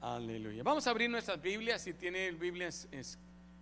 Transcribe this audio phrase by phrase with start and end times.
[0.00, 0.62] Aleluya.
[0.62, 1.82] Vamos a abrir nuestras Biblias.
[1.82, 2.88] Si tiene Biblias,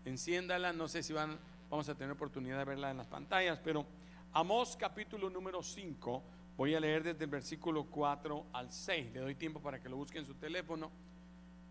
[0.04, 0.70] enciéndala.
[0.74, 1.38] No sé si van,
[1.70, 3.86] vamos a tener oportunidad de verla en las pantallas, pero
[4.34, 6.22] Amós capítulo número 5.
[6.58, 9.14] Voy a leer desde el versículo 4 al 6.
[9.14, 10.90] Le doy tiempo para que lo busque en su teléfono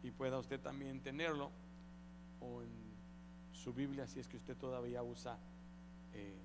[0.02, 1.52] y pueda usted también tenerlo
[2.42, 2.70] o en
[3.52, 5.38] su Biblia si es que usted todavía usa
[6.14, 6.40] eh,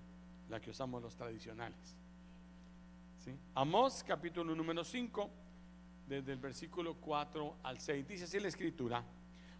[0.50, 1.96] la que usamos los tradicionales.
[3.24, 3.34] ¿Sí?
[3.54, 5.30] Amós capítulo número 5
[6.10, 8.08] desde el versículo 4 al 6.
[8.08, 9.04] Dice así la escritura.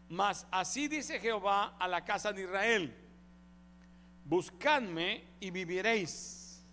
[0.08, 2.92] Mas así dice Jehová a la casa de Israel.
[4.24, 6.66] Buscadme y viviréis.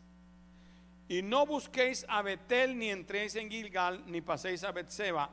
[1.07, 5.29] Y no busquéis a Betel, ni entréis en Gilgal, ni paséis a Betseba,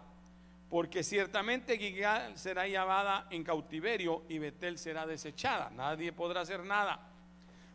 [0.69, 5.71] porque ciertamente Gilgal será llevada en cautiverio y Betel será desechada.
[5.71, 7.01] Nadie podrá hacer nada.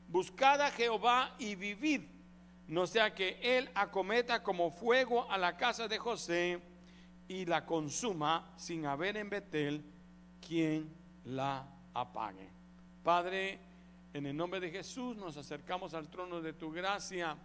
[0.08, 2.02] Buscad a Jehová y vivid
[2.70, 6.62] no sea que él acometa como fuego a la casa de José
[7.28, 9.84] y la consuma sin haber en Betel
[10.40, 10.88] quien
[11.26, 12.48] la apague.
[13.04, 13.60] Padre,
[14.14, 17.36] en el nombre de Jesús nos acercamos al trono de tu gracia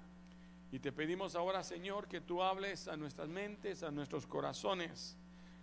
[0.71, 5.17] y te pedimos ahora, Señor, que tú hables a nuestras mentes, a nuestros corazones,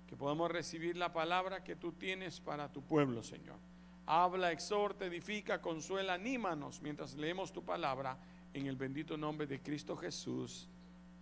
[0.07, 3.59] que podamos recibir la palabra que tú tienes para tu pueblo, Señor.
[4.07, 8.17] Habla, exhorta, edifica, consuela, anímanos mientras leemos tu palabra
[8.53, 10.67] en el bendito nombre de Cristo Jesús.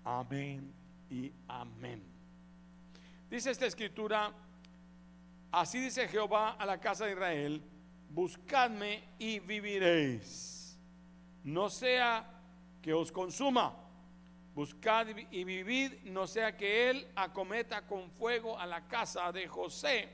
[0.04, 0.74] Amén
[1.10, 2.02] y amén.
[3.30, 4.32] Dice esta escritura,
[5.52, 7.62] así dice Jehová a la casa de Israel,
[8.10, 10.78] buscadme y viviréis.
[11.44, 12.26] No sea
[12.82, 13.76] que os consuma,
[14.56, 20.10] buscad y vivid, no sea que él acometa con fuego a la casa de José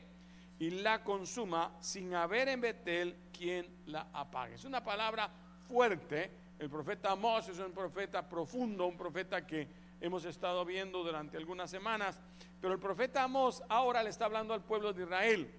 [0.60, 4.56] y la consuma sin haber en Betel quien la apague.
[4.56, 5.30] Es una palabra
[5.68, 9.68] fuerte el profeta Amós es un profeta profundo, un profeta que
[10.00, 12.18] hemos estado viendo durante algunas semanas,
[12.62, 15.54] pero el profeta Amós ahora le está hablando al pueblo de Israel.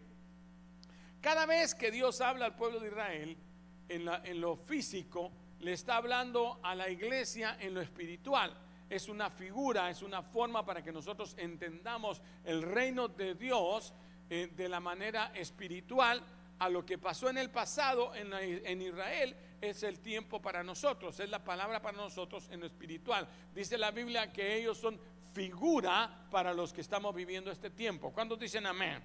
[1.20, 3.36] Cada vez que Dios habla al pueblo de Israel
[3.88, 8.56] en, en lo físico, le está hablando a la iglesia en lo espiritual.
[8.88, 13.93] Es una figura, es una forma para que nosotros entendamos el reino de Dios
[14.31, 16.22] eh, de la manera espiritual
[16.59, 21.31] a lo que pasó en el pasado en Israel es el tiempo para nosotros, es
[21.31, 23.28] la palabra para nosotros en lo espiritual.
[23.55, 24.99] Dice la Biblia que ellos son
[25.33, 28.12] figura para los que estamos viviendo este tiempo.
[28.12, 29.03] ¿Cuántos dicen amén?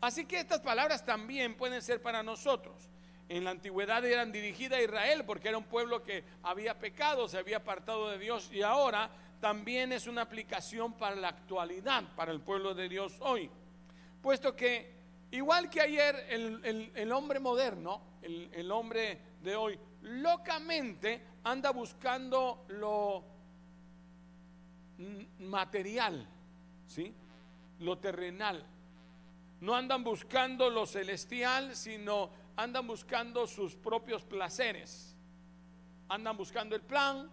[0.00, 2.90] Así que estas palabras también pueden ser para nosotros.
[3.28, 7.38] En la antigüedad eran dirigidas a Israel porque era un pueblo que había pecado, se
[7.38, 9.10] había apartado de Dios y ahora
[9.40, 13.50] también es una aplicación para la actualidad, para el pueblo de Dios hoy.
[14.20, 14.92] Puesto que
[15.30, 23.24] igual que ayer el, hombre moderno, el, el hombre de hoy locamente anda buscando lo
[25.40, 26.26] material,
[26.86, 27.14] ¿sí?
[27.80, 28.64] Lo terrenal.
[29.60, 35.14] No andan buscando lo celestial, sino andan buscando sus propios placeres.
[36.08, 37.30] Andan buscando el plan,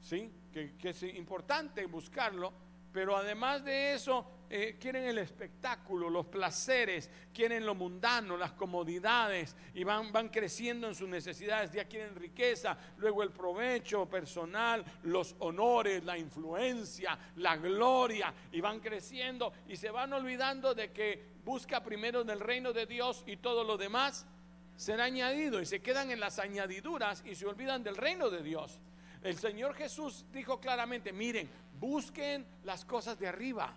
[0.00, 0.30] ¿sí?
[0.52, 2.52] Que, que es importante buscarlo,
[2.92, 9.54] pero además de eso eh, quieren el espectáculo, los placeres, quieren lo mundano, las comodidades
[9.74, 11.70] y van, van creciendo en sus necesidades.
[11.70, 18.80] Ya quieren riqueza, luego el provecho personal, los honores, la influencia, la gloria y van
[18.80, 23.62] creciendo y se van olvidando de que busca primero el reino de Dios y todo
[23.62, 24.26] lo demás
[24.74, 28.80] será añadido y se quedan en las añadiduras y se olvidan del reino de Dios.
[29.22, 33.76] El Señor Jesús dijo claramente, miren, busquen las cosas de arriba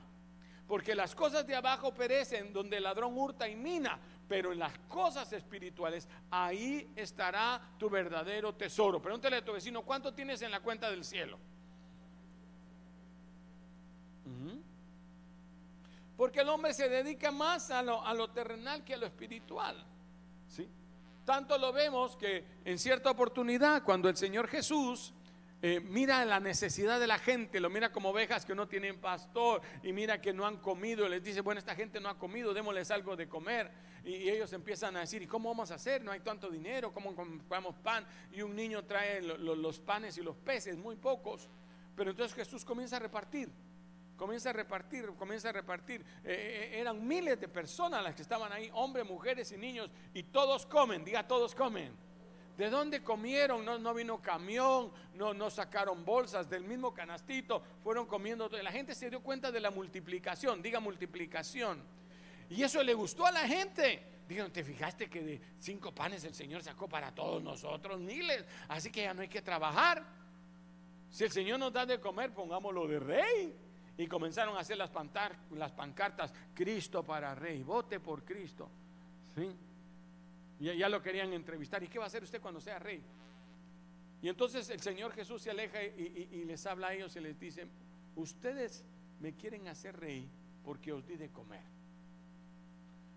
[0.67, 4.77] porque las cosas de abajo perecen donde el ladrón hurta y mina, pero en las
[4.87, 9.01] cosas espirituales, ahí estará tu verdadero tesoro.
[9.01, 11.37] Pregúntale a tu vecino, ¿cuánto tienes en la cuenta del cielo?
[16.15, 19.83] Porque el hombre se dedica más a lo, a lo terrenal que a lo espiritual.
[20.47, 20.69] ¿sí?
[21.25, 25.13] Tanto lo vemos que en cierta oportunidad, cuando el Señor Jesús
[25.65, 29.61] eh, mira la necesidad de la gente, lo mira como ovejas que no tienen pastor
[29.81, 31.07] y mira que no han comido.
[31.07, 33.71] Les dice, bueno, esta gente no ha comido, démosles algo de comer.
[34.03, 36.03] Y, ellos empiezan a decir, ¿y cómo vamos a hacer?
[36.03, 38.05] No hay tanto dinero, ¿cómo compramos pan?
[38.33, 41.47] Y un niño trae los panes y los peces, muy pocos.
[41.95, 43.49] Pero entonces Jesús comienza a repartir
[44.17, 46.01] comienza a repartir, comienza a repartir.
[46.23, 50.23] Eh, eh, eran miles de personas las que estaban ahí, hombres, mujeres y niños, y
[50.23, 51.93] todos comen, diga todos comen.
[52.57, 53.65] ¿De dónde comieron?
[53.65, 58.47] No, no vino camión, no, no sacaron bolsas del mismo canastito, fueron comiendo.
[58.49, 61.81] La gente se dio cuenta de la multiplicación, diga multiplicación.
[62.49, 64.03] Y eso le gustó a la gente.
[64.27, 68.45] Digan, ¿te fijaste que de cinco panes el Señor sacó para todos nosotros miles?
[68.67, 70.05] Así que ya no hay que trabajar.
[71.09, 73.55] Si el Señor nos da de comer, pongámoslo de rey.
[73.97, 74.91] Y comenzaron a hacer las,
[75.51, 78.69] las pancartas, Cristo para rey, vote por Cristo.
[79.35, 79.49] ¿Sí?
[80.59, 81.83] Y ya lo querían entrevistar.
[81.83, 83.01] ¿Y qué va a hacer usted cuando sea rey?
[84.23, 87.67] Y entonces el Señor Jesús se aleja y, les habla a ellos y les dice,
[88.15, 88.85] ustedes
[89.19, 90.29] me quieren hacer rey
[90.63, 91.73] porque os di de comer.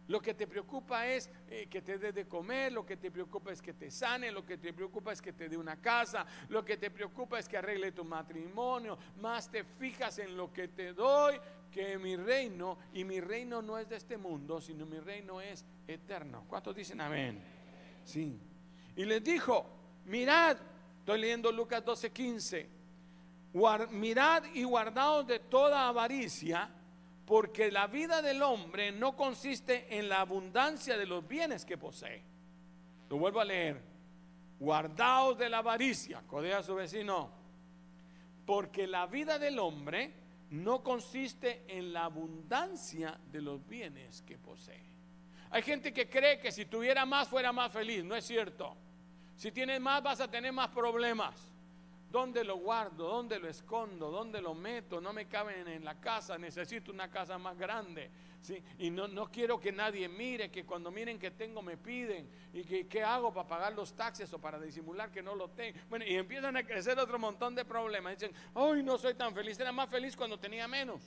[0.08, 3.52] Lo que te preocupa es eh, que te dé de comer, lo que te preocupa
[3.52, 6.64] es que te sane, lo que te preocupa es que te dé una casa, lo
[6.64, 10.92] que te preocupa es que arregle tu matrimonio, más te fijas en lo que te
[10.92, 11.40] doy
[11.76, 15.64] que mi reino, y mi reino no es de este mundo, sino mi reino es
[15.86, 16.44] eterno.
[16.48, 17.38] ¿Cuántos dicen amén?
[18.04, 18.40] Sí.
[18.96, 19.66] Y les dijo,
[20.06, 20.56] mirad,
[21.06, 22.66] Estoy leyendo Lucas 12:15.
[23.90, 26.68] Mirad y guardaos de toda avaricia,
[27.24, 32.24] porque la vida del hombre no consiste en la abundancia de los bienes que posee.
[33.08, 33.80] Lo vuelvo a leer.
[34.58, 37.30] Guardaos de la avaricia, codea a su vecino,
[38.44, 40.12] porque la vida del hombre
[40.50, 44.84] no consiste en la abundancia de los bienes que posee.
[45.50, 48.76] Hay gente que cree que si tuviera más fuera más feliz, no es cierto.
[49.36, 51.34] Si tienes más vas a tener más problemas.
[52.10, 53.08] ¿Dónde lo guardo?
[53.08, 54.10] ¿Dónde lo escondo?
[54.10, 55.00] ¿Dónde lo meto?
[55.00, 58.10] No me caben en la casa, necesito una casa más grande.
[58.40, 58.62] ¿sí?
[58.78, 62.28] Y no, no quiero que nadie mire, que cuando miren que tengo me piden.
[62.52, 65.78] ¿Y que, qué hago para pagar los taxes o para disimular que no lo tengo?
[65.88, 68.18] Bueno, y empiezan a crecer otro montón de problemas.
[68.18, 71.02] Dicen, hoy no soy tan feliz, era más feliz cuando tenía menos.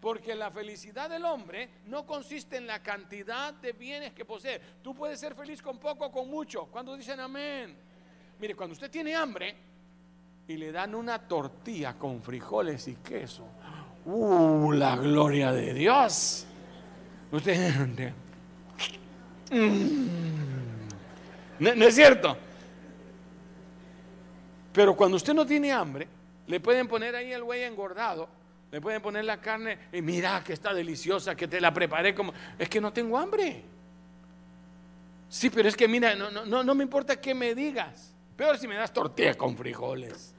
[0.00, 4.60] Porque la felicidad del hombre no consiste en la cantidad de bienes que posee.
[4.82, 6.66] Tú puedes ser feliz con poco o con mucho.
[6.66, 7.91] Cuando dicen amén?
[8.42, 9.54] Mire, cuando usted tiene hambre
[10.48, 13.46] y le dan una tortilla con frijoles y queso.
[14.04, 16.44] ¡Uh, la gloria de Dios!
[17.30, 18.12] Usted...
[21.60, 22.36] ¿No, ¿No es cierto?
[24.72, 26.08] Pero cuando usted no tiene hambre,
[26.48, 28.28] le pueden poner ahí el güey engordado
[28.72, 32.32] le pueden poner la carne y mira que está deliciosa, que te la preparé como...
[32.58, 33.62] Es que no tengo hambre.
[35.28, 38.11] Sí, pero es que mira, no, no, no me importa qué me digas.
[38.36, 40.34] Peor si me das tortilla con frijoles.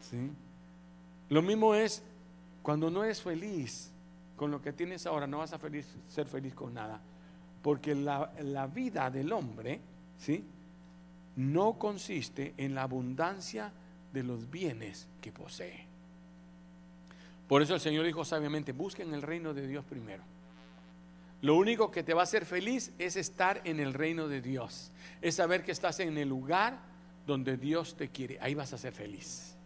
[0.00, 0.30] ¿Sí?
[1.28, 2.02] Lo mismo es
[2.62, 3.92] cuando no eres feliz
[4.36, 5.58] con lo que tienes ahora, no vas a
[6.08, 7.00] ser feliz con nada.
[7.62, 9.80] Porque la, la vida del hombre,
[10.18, 10.44] ¿sí?
[11.36, 13.70] No consiste en la abundancia
[14.12, 15.86] de los bienes que posee.
[17.48, 20.22] Por eso el Señor dijo sabiamente, busquen el reino de Dios primero.
[21.42, 24.90] Lo único que te va a hacer feliz es estar en el reino de Dios.
[25.20, 26.78] Es saber que estás en el lugar
[27.30, 28.38] donde Dios te quiere.
[28.40, 29.56] Ahí vas a ser feliz.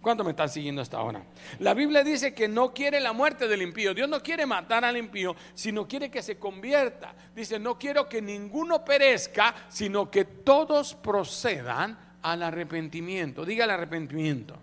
[0.00, 1.24] ¿Cuánto me están siguiendo hasta ahora?
[1.60, 3.94] La Biblia dice que no quiere la muerte del impío.
[3.94, 7.14] Dios no quiere matar al impío, sino quiere que se convierta.
[7.34, 13.44] Dice, no quiero que ninguno perezca, sino que todos procedan al arrepentimiento.
[13.46, 14.56] Diga el arrepentimiento.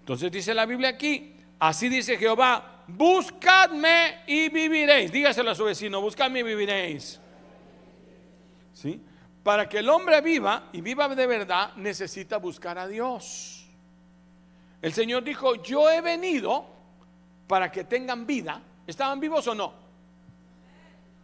[0.00, 5.10] Entonces dice la Biblia aquí, Así dice Jehová, buscadme y viviréis.
[5.10, 7.20] Dígaselo a su vecino, buscadme y viviréis.
[9.46, 13.64] Para que el hombre viva y viva de verdad, necesita buscar a Dios.
[14.82, 16.66] El Señor dijo, yo he venido
[17.46, 18.60] para que tengan vida.
[18.88, 19.72] ¿Estaban vivos o no?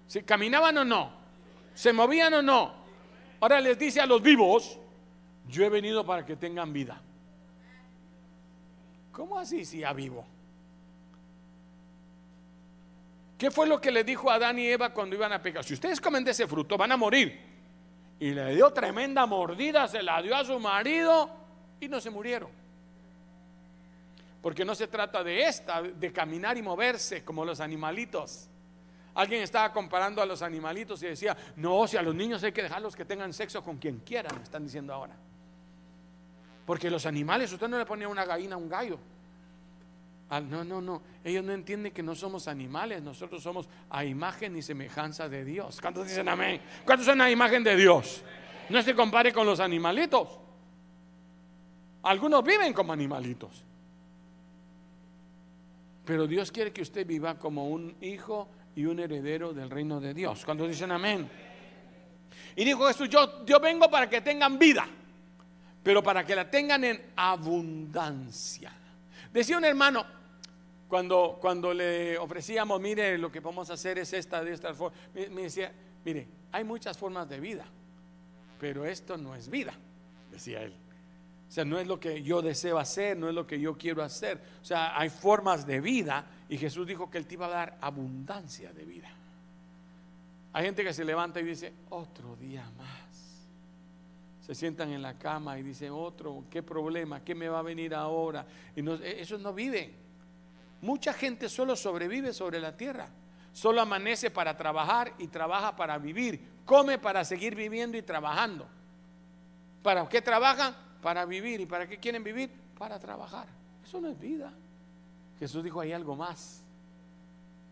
[0.06, 0.22] ¿Sí?
[0.22, 1.12] ¿Caminaban o no?
[1.74, 2.72] ¿Se movían o no?
[3.40, 4.78] Ahora les dice a los vivos,
[5.48, 7.02] yo he venido para que tengan vida.
[9.10, 10.24] ¿Cómo así si ya vivo?
[13.36, 15.64] ¿Qué fue lo que le dijo a Adán y Eva cuando iban a pecar?
[15.64, 17.51] Si ustedes comen de ese fruto, van a morir.
[18.22, 21.28] Y le dio tremenda mordida, se la dio a su marido
[21.80, 22.50] y no se murieron.
[24.40, 28.48] Porque no se trata de esta, de caminar y moverse como los animalitos.
[29.14, 32.62] Alguien estaba comparando a los animalitos y decía, no, si a los niños hay que
[32.62, 35.16] dejarlos que tengan sexo con quien quieran, están diciendo ahora.
[36.64, 39.00] Porque los animales, usted no le ponía una gallina a un gallo.
[40.34, 41.02] Ah, no, no, no.
[41.22, 45.78] Ellos no entienden que no somos animales, nosotros somos a imagen y semejanza de Dios.
[45.78, 46.58] ¿Cuántos dicen amén?
[46.86, 48.22] ¿Cuántos son a imagen de Dios?
[48.70, 50.28] No se compare con los animalitos.
[52.04, 53.62] Algunos viven como animalitos.
[56.06, 60.14] Pero Dios quiere que usted viva como un hijo y un heredero del reino de
[60.14, 60.46] Dios.
[60.46, 61.28] ¿Cuántos dicen amén?
[62.56, 64.88] Y dijo Jesús, yo, yo vengo para que tengan vida
[65.82, 68.72] pero para que la tengan en abundancia.
[69.32, 70.04] Decía un hermano,
[70.92, 74.94] cuando, cuando le ofrecíamos, mire, lo que vamos a hacer es esta, de esta forma,
[75.14, 75.72] me, decía,
[76.04, 77.64] mire, hay muchas formas de vida,
[78.60, 79.72] pero esto no es vida,
[80.30, 80.74] decía él.
[81.48, 84.02] O sea, no es lo que yo deseo hacer, no es lo que yo quiero
[84.02, 84.38] hacer.
[84.60, 87.78] O sea, hay formas de vida y Jesús dijo que Él te iba a dar
[87.80, 89.08] abundancia de vida.
[90.52, 93.48] Hay gente que se levanta y dice, otro día más
[94.42, 97.24] se sientan en la cama y dicen, otro, ¿qué problema?
[97.24, 98.44] ¿Qué me va a venir ahora?
[98.76, 100.01] Y no, e, eso no vive.
[100.82, 103.08] Mucha gente solo sobrevive sobre la tierra.
[103.52, 106.40] Solo amanece para trabajar y trabaja para vivir.
[106.64, 108.66] Come para seguir viviendo y trabajando.
[109.82, 110.74] ¿Para qué trabajan?
[111.00, 111.60] Para vivir.
[111.60, 112.50] ¿Y para qué quieren vivir?
[112.76, 113.46] Para trabajar.
[113.84, 114.52] Eso no es vida.
[115.38, 116.62] Jesús dijo, hay algo más.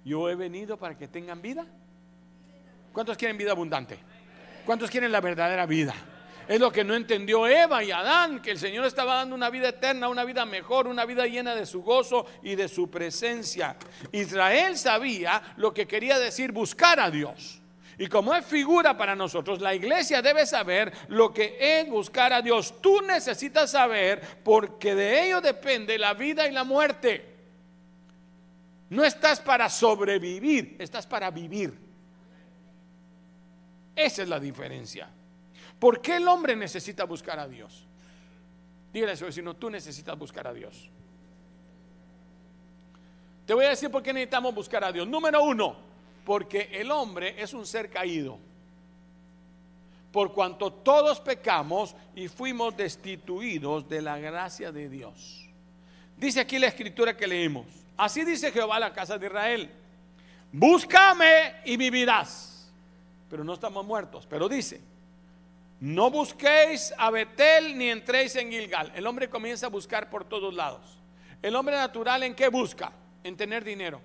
[0.04, 1.66] Yo he venido para que tengan vida.
[2.92, 3.98] ¿Cuántos quieren vida abundante?
[4.64, 5.94] ¿Cuántos quieren la verdadera vida?
[6.50, 9.68] Es lo que no entendió Eva y Adán, que el Señor estaba dando una vida
[9.68, 13.76] eterna, una vida mejor, una vida llena de su gozo y de su presencia.
[14.10, 17.62] Israel sabía lo que quería decir buscar a Dios.
[17.98, 22.42] Y como es figura para nosotros, la iglesia debe saber lo que es buscar a
[22.42, 22.82] Dios.
[22.82, 27.32] Tú necesitas saber porque de ello depende la vida y la muerte.
[28.88, 31.78] No estás para sobrevivir, estás para vivir.
[33.94, 35.10] Esa es la diferencia.
[35.80, 37.86] ¿Por qué el hombre necesita buscar a Dios?
[38.92, 40.90] Dígale a su vecino, tú necesitas buscar a Dios.
[43.46, 45.08] Te voy a decir por qué necesitamos buscar a Dios.
[45.08, 45.74] Número uno,
[46.24, 48.38] porque el hombre es un ser caído.
[50.12, 55.48] Por cuanto todos pecamos y fuimos destituidos de la gracia de Dios.
[56.16, 57.66] Dice aquí la escritura que leemos.
[57.96, 59.70] Así dice Jehová a la casa de Israel.
[60.52, 62.70] Búscame y vivirás.
[63.30, 64.26] Pero no estamos muertos.
[64.28, 64.80] Pero dice,
[65.80, 68.92] no busquéis a Betel ni entréis en Gilgal.
[68.94, 70.98] El hombre comienza a buscar por todos lados.
[71.40, 72.92] El hombre natural en qué busca?
[73.24, 74.02] En tener dinero.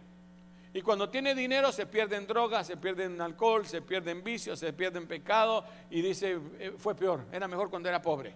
[0.73, 4.23] Y cuando tiene dinero se pierde en drogas, se pierde en alcohol, se pierde en
[4.23, 8.33] vicios, se pierde en pecado y dice, eh, fue peor, era mejor cuando era pobre.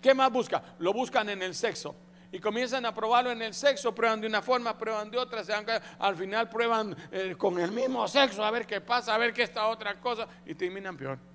[0.00, 0.62] ¿Qué más busca?
[0.78, 1.94] Lo buscan en el sexo.
[2.30, 5.52] Y comienzan a probarlo en el sexo, prueban de una forma, prueban de otra, se
[5.52, 9.42] al final prueban eh, con el mismo sexo, a ver qué pasa, a ver qué
[9.42, 11.31] está otra cosa, y terminan peor.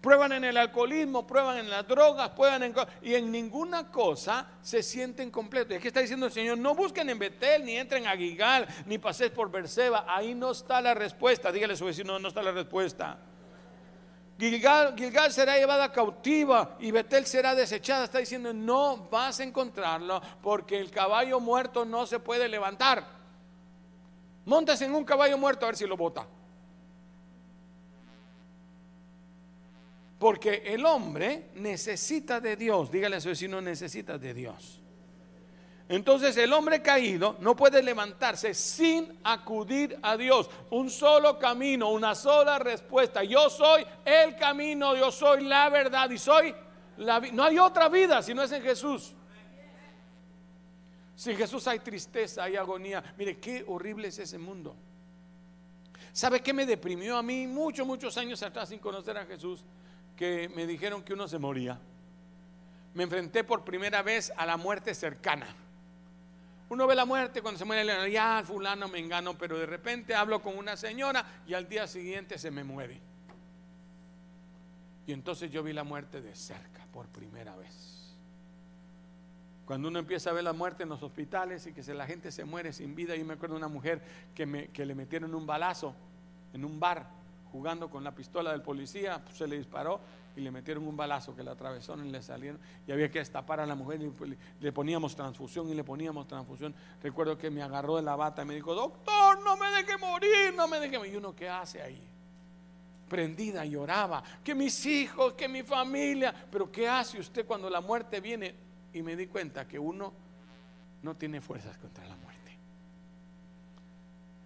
[0.00, 4.82] Prueban en el alcoholismo, prueban en las drogas, prueban en y en ninguna cosa se
[4.82, 5.72] sienten completos.
[5.72, 8.96] Y aquí está diciendo el Señor, no busquen en Betel, ni entren a Gigal, ni
[8.96, 10.06] paséis por Berseba.
[10.08, 11.52] Ahí no está la respuesta.
[11.52, 13.18] Dígale a su vecino, no está la respuesta.
[14.38, 18.04] Gilgal, Gilgal, será llevada cautiva y Betel será desechada.
[18.04, 23.06] Está diciendo, no vas a encontrarlo porque el caballo muerto no se puede levantar.
[24.46, 26.26] Montas en un caballo muerto a ver si lo bota.
[30.20, 32.90] Porque el hombre necesita de Dios.
[32.90, 34.78] Dígale a su vecino, necesita de Dios.
[35.88, 40.50] Entonces el hombre caído no puede levantarse sin acudir a Dios.
[40.72, 43.24] Un solo camino, una sola respuesta.
[43.24, 46.54] Yo soy el camino, yo soy la verdad y soy
[46.98, 47.32] la vida.
[47.32, 49.14] No hay otra vida si no es en Jesús.
[51.16, 53.02] Sin Jesús hay tristeza, hay agonía.
[53.16, 54.76] Mire, qué horrible es ese mundo.
[56.12, 59.64] ¿Sabe qué me deprimió a mí muchos, muchos años atrás sin conocer a Jesús?
[60.20, 61.80] Que me dijeron que uno se moría.
[62.92, 65.46] Me enfrenté por primera vez a la muerte cercana.
[66.68, 70.42] Uno ve la muerte cuando se muere, ya fulano me engano, pero de repente hablo
[70.42, 73.00] con una señora y al día siguiente se me muere.
[75.06, 78.14] Y entonces yo vi la muerte de cerca por primera vez.
[79.64, 82.44] Cuando uno empieza a ver la muerte en los hospitales y que la gente se
[82.44, 84.02] muere sin vida, yo me acuerdo de una mujer
[84.34, 85.94] que, me, que le metieron un balazo
[86.52, 87.19] en un bar
[87.50, 90.00] jugando con la pistola del policía, pues, se le disparó
[90.36, 93.60] y le metieron un balazo que le atravesó y le salieron y había que destapar
[93.60, 94.30] a la mujer y pues,
[94.60, 96.74] le poníamos transfusión y le poníamos transfusión.
[97.02, 100.54] Recuerdo que me agarró de la bata y me dijo, doctor, no me deje morir,
[100.56, 101.14] no me deje morir.
[101.14, 102.00] Y uno, ¿qué hace ahí?
[103.08, 108.20] Prendida, lloraba, que mis hijos, que mi familia, pero ¿qué hace usted cuando la muerte
[108.20, 108.54] viene?
[108.92, 110.12] Y me di cuenta que uno
[111.02, 112.30] no tiene fuerzas contra la muerte.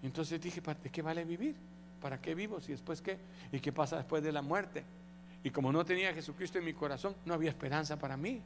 [0.03, 1.57] Entonces dije, ¿de qué vale vivir?
[2.05, 2.61] ¿Para qué vivo?
[2.61, 3.17] Si después qué?
[3.51, 4.85] ¿Y qué pasa después de la muerte?
[5.43, 8.43] Y como no tenía a Jesucristo en mi corazón, no había esperanza para mí.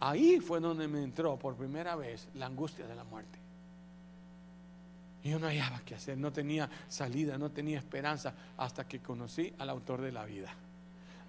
[0.00, 3.38] Ahí fue donde me entró por primera vez la angustia de la muerte.
[5.22, 9.54] Y yo no hallaba qué hacer, no tenía salida, no tenía esperanza hasta que conocí
[9.56, 10.52] al autor de la vida.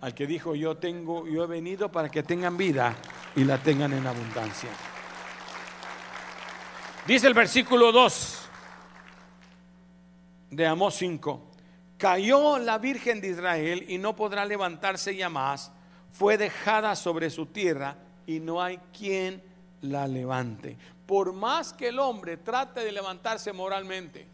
[0.02, 2.98] Al que dijo, yo tengo, yo he venido para que tengan vida
[3.34, 4.72] y la tengan en abundancia.
[7.08, 8.45] Dice el versículo 2
[10.50, 11.42] de Amós 5,
[11.98, 15.72] cayó la Virgen de Israel y no podrá levantarse ya más,
[16.12, 19.44] fue dejada sobre su tierra y no hay quien
[19.82, 20.78] la levante.
[21.06, 24.28] Por más que el hombre trate de levantarse moralmente,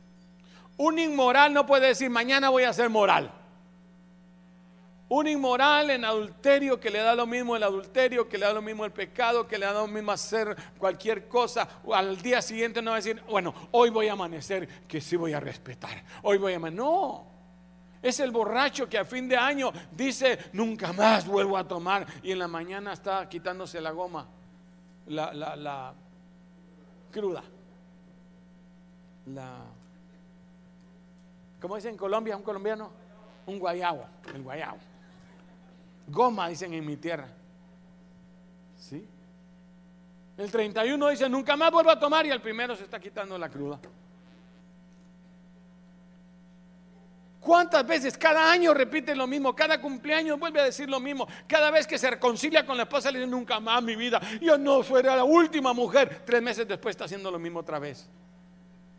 [0.77, 3.31] un inmoral no puede decir mañana voy a ser moral.
[5.13, 8.61] Un inmoral en adulterio que le da lo mismo el adulterio, que le da lo
[8.61, 12.91] mismo el pecado, que le da lo mismo hacer cualquier cosa, al día siguiente no
[12.91, 16.53] va a decir, bueno, hoy voy a amanecer, que sí voy a respetar, hoy voy
[16.53, 16.81] a amanecer.
[16.81, 17.27] No,
[18.01, 22.07] Es el borracho que a fin de año dice, nunca más vuelvo a tomar.
[22.23, 24.25] Y en la mañana está quitándose la goma,
[25.07, 25.93] la, la, la
[27.11, 27.43] cruda.
[29.25, 29.57] La,
[31.59, 32.91] ¿Cómo dicen en Colombia un colombiano?
[33.45, 34.77] Un guayabo, el guayabo.
[36.11, 37.27] Goma, dicen en mi tierra.
[38.77, 39.05] ¿Sí?
[40.37, 43.49] El 31 dice, nunca más vuelvo a tomar y el primero se está quitando la
[43.49, 43.79] cruda.
[47.39, 49.55] ¿Cuántas veces cada año repite lo mismo?
[49.55, 51.27] Cada cumpleaños vuelve a decir lo mismo.
[51.47, 54.21] Cada vez que se reconcilia con la esposa le dice, nunca más mi vida.
[54.39, 56.21] Yo no fuera la última mujer.
[56.23, 58.07] Tres meses después está haciendo lo mismo otra vez.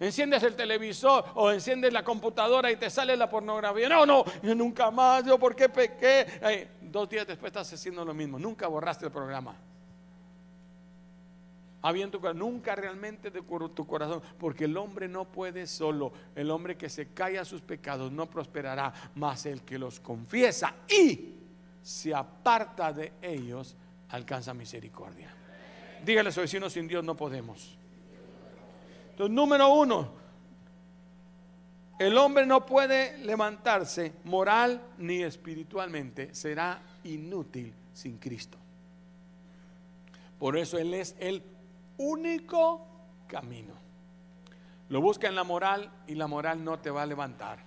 [0.01, 3.89] Enciendes el televisor o enciendes la computadora y te sale la pornografía.
[3.89, 6.69] No, no, yo nunca más, yo por qué pequé.
[6.93, 8.39] Dos días después estás haciendo lo mismo.
[8.39, 9.57] Nunca borraste el programa
[12.35, 17.39] nunca realmente tu corazón, porque el hombre no puede solo, el hombre que se cae
[17.39, 21.35] a sus pecados no prosperará, más el que los confiesa y
[21.83, 23.75] se aparta de ellos
[24.11, 25.35] alcanza misericordia.
[26.05, 27.77] Dígale a su vecino, sin Dios no podemos.
[29.11, 30.22] Entonces, número uno,
[31.99, 38.59] el hombre no puede levantarse moral ni espiritualmente, será inútil sin Cristo.
[40.39, 41.43] Por eso Él es el
[41.99, 42.87] único
[43.29, 43.75] camino.
[44.89, 47.61] Lo busca en la moral y la moral no te va a levantar.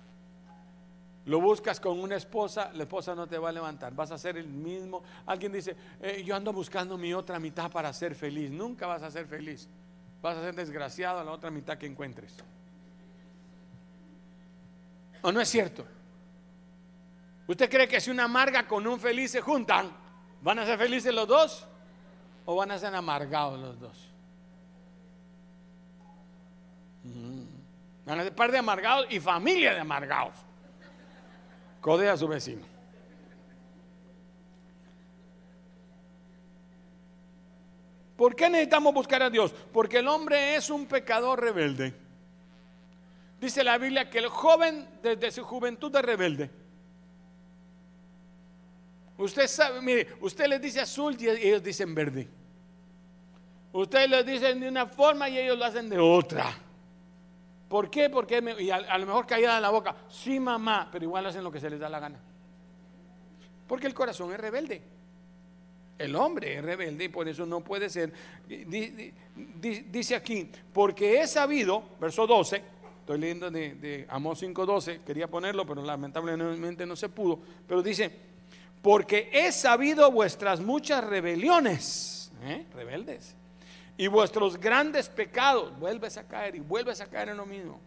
[1.24, 3.94] Lo buscas con una esposa, la esposa no te va a levantar.
[3.94, 5.02] Vas a ser el mismo.
[5.26, 8.50] Alguien dice, eh, yo ando buscando mi otra mitad para ser feliz.
[8.50, 9.68] Nunca vas a ser feliz.
[10.22, 12.36] Vas a ser desgraciado a la otra mitad que encuentres.
[15.26, 15.84] ¿O no es cierto?
[17.48, 19.90] ¿Usted cree que si una amarga con un feliz se juntan,
[20.40, 21.66] van a ser felices los dos?
[22.44, 24.08] ¿O van a ser amargados los dos?
[28.04, 30.36] Van a ser par de amargados y familia de amargados.
[31.80, 32.62] Codea a su vecino.
[38.16, 39.52] ¿Por qué necesitamos buscar a Dios?
[39.72, 42.05] Porque el hombre es un pecador rebelde.
[43.46, 46.50] Dice la Biblia que el joven desde su juventud es rebelde.
[49.18, 52.26] Usted sabe, mire, usted les dice azul y ellos dicen verde.
[53.72, 56.58] Usted les dice de una forma y ellos lo hacen de otra.
[57.68, 58.10] ¿Por qué?
[58.10, 58.38] Porque
[58.72, 61.70] a, lo mejor caída en la boca, sí mamá, pero igual hacen lo que se
[61.70, 62.18] les da la gana.
[63.68, 64.82] Porque el corazón es rebelde.
[65.96, 68.12] El hombre es rebelde y por eso no puede ser.
[68.48, 72.74] Dice aquí, porque he sabido, verso 12,
[73.06, 77.38] estoy leyendo de, de Amós 5.12, quería ponerlo, pero lamentablemente no se pudo,
[77.68, 78.10] pero dice,
[78.82, 82.66] porque he sabido vuestras muchas rebeliones, ¿eh?
[82.74, 83.36] rebeldes
[83.96, 87.78] y vuestros grandes pecados, vuelves a caer y vuelves a caer en lo mismo.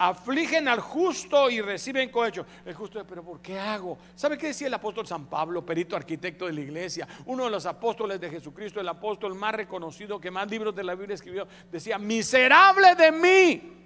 [0.00, 2.44] Afligen al justo y reciben cohecho.
[2.66, 3.96] El justo, pero ¿por qué hago?
[4.14, 7.08] ¿Sabe qué decía el apóstol San Pablo, perito arquitecto de la iglesia?
[7.24, 10.94] Uno de los apóstoles de Jesucristo, el apóstol más reconocido que más libros de la
[10.94, 11.48] Biblia escribió.
[11.72, 13.78] Decía, miserable de mí.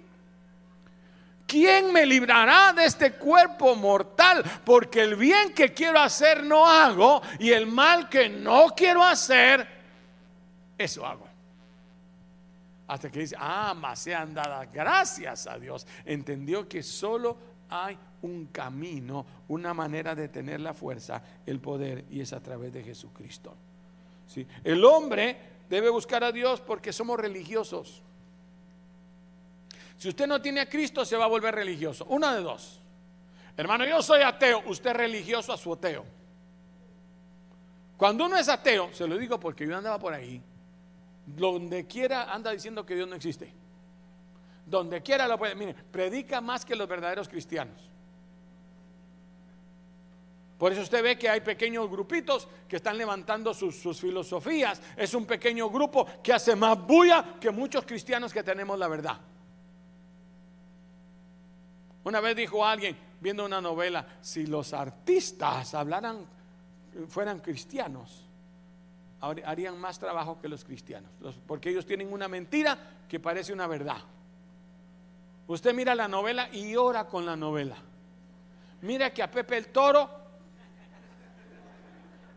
[1.53, 4.43] ¿Quién me librará de este cuerpo mortal?
[4.65, 9.67] Porque el bien que quiero hacer no hago y el mal que no quiero hacer,
[10.75, 11.27] eso hago.
[12.87, 15.85] Hasta que dice, ah, más sean dadas gracias a Dios.
[16.05, 17.37] Entendió que solo
[17.69, 22.73] hay un camino, una manera de tener la fuerza, el poder, y es a través
[22.73, 23.53] de Jesucristo.
[24.25, 24.47] ¿Sí?
[24.63, 25.37] El hombre
[25.69, 28.01] debe buscar a Dios porque somos religiosos.
[30.03, 32.03] Si usted no tiene a Cristo, se va a volver religioso.
[32.09, 32.77] Una de dos.
[33.55, 36.03] Hermano, yo soy ateo, usted es religioso a su ateo.
[37.95, 40.41] Cuando uno es ateo, se lo digo porque yo andaba por ahí,
[41.25, 43.53] donde quiera anda diciendo que Dios no existe.
[44.65, 45.55] Donde quiera lo puede.
[45.55, 47.89] Mire, predica más que los verdaderos cristianos.
[50.57, 54.81] Por eso usted ve que hay pequeños grupitos que están levantando sus, sus, filosofías.
[54.97, 59.17] Es un pequeño grupo que hace más bulla que muchos cristianos que tenemos la verdad.
[62.03, 66.25] Una vez dijo alguien, viendo una novela, si los artistas hablaran,
[67.07, 68.25] fueran cristianos,
[69.21, 71.11] harían más trabajo que los cristianos,
[71.47, 73.97] porque ellos tienen una mentira que parece una verdad.
[75.47, 77.77] Usted mira la novela y ora con la novela.
[78.81, 80.09] Mira que a Pepe el Toro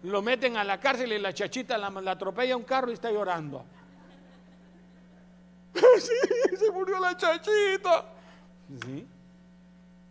[0.04, 3.64] lo meten a la cárcel y la chachita la, atropella un carro y está llorando.
[5.74, 8.04] sí, se murió la chachita.
[8.84, 9.06] ¿Sí?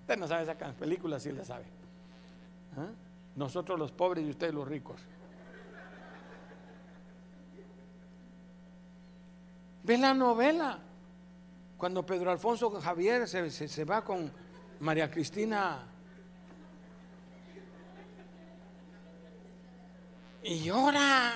[0.05, 1.65] Usted no sabe sacar películas, sí la sabe.
[2.77, 2.91] ¿Ah?
[3.35, 5.01] Nosotros los pobres y ustedes los ricos.
[9.81, 10.77] Ve la novela.
[11.75, 14.31] Cuando Pedro Alfonso Javier se, se, se va con
[14.79, 15.87] María Cristina.
[20.43, 21.33] Y llora.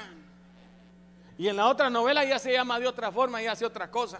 [1.39, 4.19] Y en la otra novela ya se llama de otra forma y hace otra cosa.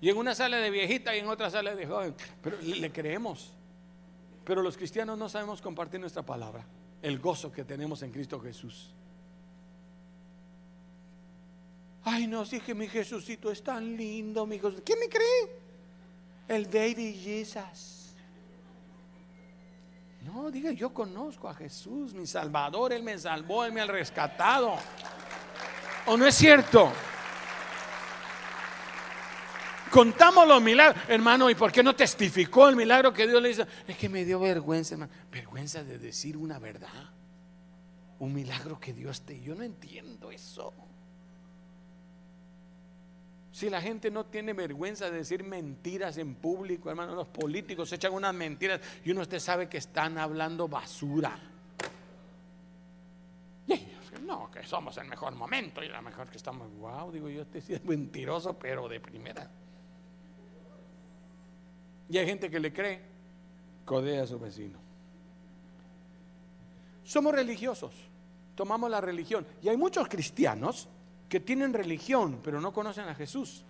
[0.00, 2.14] Y en una sale de viejita y en otra sale de joven.
[2.40, 3.52] Pero le creemos.
[4.44, 6.64] Pero los cristianos no sabemos compartir nuestra palabra.
[7.02, 8.94] El gozo que tenemos en Cristo Jesús.
[12.04, 14.82] Ay, no, que mi Jesucito es tan lindo, mi Jesús.
[14.84, 15.64] ¿Quién me cree?
[16.46, 18.14] El baby Jesus.
[20.22, 24.74] No, diga, yo conozco a Jesús, mi Salvador, Él me salvó, Él me ha rescatado.
[26.06, 26.92] ¿O no es cierto?
[29.94, 33.64] Contamos los milagros, hermano, ¿y por qué no testificó el milagro que Dios le hizo?
[33.86, 35.12] Es que me dio vergüenza, hermano.
[35.30, 37.12] Vergüenza de decir una verdad.
[38.18, 39.40] Un milagro que Dios te...
[39.40, 40.74] Yo no entiendo eso.
[43.52, 48.14] Si la gente no tiene vergüenza de decir mentiras en público, hermano, los políticos echan
[48.14, 51.38] unas mentiras y uno usted sabe que están hablando basura.
[54.26, 56.68] no, que somos el mejor momento y la mejor que estamos.
[56.78, 59.48] Wow, digo yo, este sí es mentiroso, pero de primera.
[62.08, 63.00] Y hay gente que le cree,
[63.84, 64.78] codea a su vecino.
[67.04, 67.92] Somos religiosos,
[68.54, 69.46] tomamos la religión.
[69.62, 70.88] Y hay muchos cristianos
[71.28, 73.64] que tienen religión, pero no conocen a Jesús.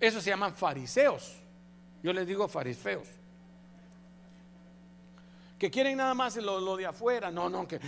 [0.00, 1.36] Eso se llaman fariseos.
[2.02, 3.08] Yo les digo fariseos.
[5.64, 7.30] Que quieren nada más lo, de afuera.
[7.30, 7.80] No, no, que,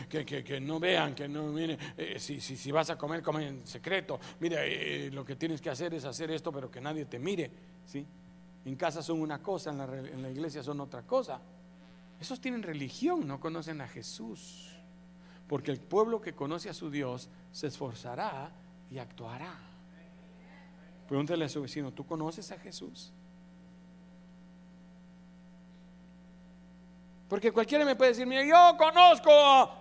[0.62, 4.18] no vean, que no, mire, eh, si, si, vas a comer, come en secreto.
[4.40, 7.50] Mira, eh, lo que tienes que hacer es hacer esto, pero que nadie te mire.
[7.84, 8.06] ¿sí?
[8.64, 11.38] En casa son una cosa, en la, en la iglesia son otra cosa.
[12.18, 14.74] Esos tienen religión, no conocen a Jesús.
[15.46, 18.52] Porque el pueblo que conoce a su Dios se esforzará
[18.90, 19.54] y actuará.
[21.06, 23.12] Pregúntale a su vecino, ¿tú conoces a Jesús?
[27.28, 29.30] Porque cualquiera me puede decir, mira, yo conozco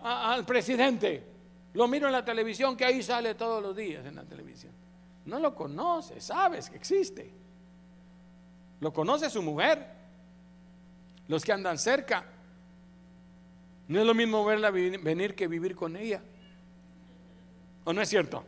[0.04, 1.24] al presidente.
[1.74, 4.72] Lo miro en la televisión, que ahí sale todos los días en la televisión.
[5.26, 7.32] No lo conoce, sabes que existe.
[8.80, 9.86] Lo conoce su mujer,
[11.28, 12.26] los que andan cerca.
[13.88, 16.22] No es lo mismo verla venir que vivir con ella.
[17.84, 18.44] ¿O no es cierto?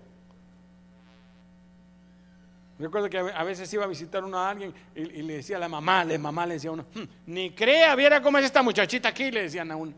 [2.79, 5.67] Recuerdo que a veces iba a visitar uno a alguien y, le decía a la
[5.67, 9.31] mamá, mamá le decía a uno, hmm, ni crea, viera cómo es esta muchachita aquí,
[9.31, 9.93] le decían a uno.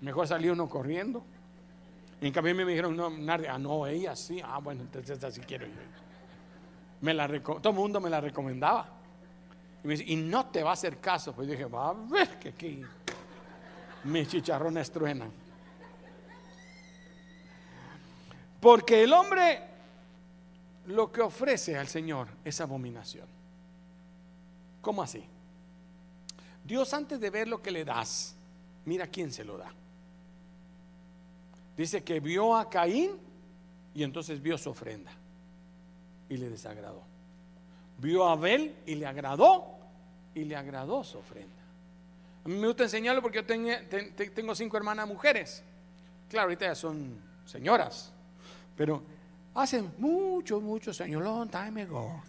[0.00, 1.22] Mejor salió uno corriendo.
[2.20, 5.72] en cambio me dijeron, no, ah, no, ella sí, ah, bueno, entonces así quiero yo.
[7.00, 8.88] Me la, todo el mundo me la recomendaba.
[9.84, 11.32] Y me dice, y no te va a hacer caso.
[11.32, 12.82] Pues dije, va a ver que aquí
[14.04, 15.30] mis chicharrones truenan.
[18.60, 19.69] Porque el hombre
[20.90, 23.26] lo que ofrece al Señor es abominación.
[24.80, 25.24] ¿Cómo así?
[26.64, 28.34] Dios antes de ver lo que le das,
[28.84, 29.72] mira quién se lo da.
[31.76, 33.12] Dice que vio a Caín
[33.94, 35.12] y entonces vio su ofrenda
[36.28, 37.02] y le desagradó.
[37.98, 39.78] Vio a Abel y le agradó
[40.34, 41.56] y le agradó su ofrenda.
[42.44, 45.62] A mí me gusta enseñarlo porque yo tengo cinco hermanas mujeres.
[46.28, 48.12] Claro, ahorita ya son señoras,
[48.76, 49.02] pero
[49.54, 52.22] hace muchos, muchos años, long time ago,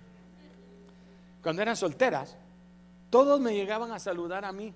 [1.41, 2.37] cuando eran solteras,
[3.09, 4.73] todos me llegaban a saludar a mí.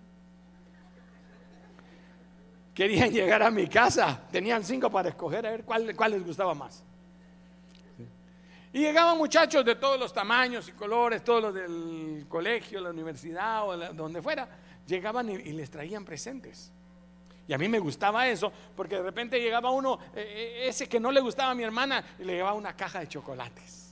[2.74, 6.54] Querían llegar a mi casa, tenían cinco para escoger a ver cuál, cuál les gustaba
[6.54, 6.84] más.
[8.74, 13.66] Y llegaban muchachos de todos los tamaños y colores, todos los del colegio, la universidad
[13.66, 14.50] o donde fuera,
[14.86, 16.74] llegaban y, les traían presentes.
[17.48, 21.00] Y a mí me gustaba eso, porque de repente llegaba uno, eh, eh, ese que
[21.00, 23.84] no le gustaba a mi hermana, y le llevaba una caja de chocolates.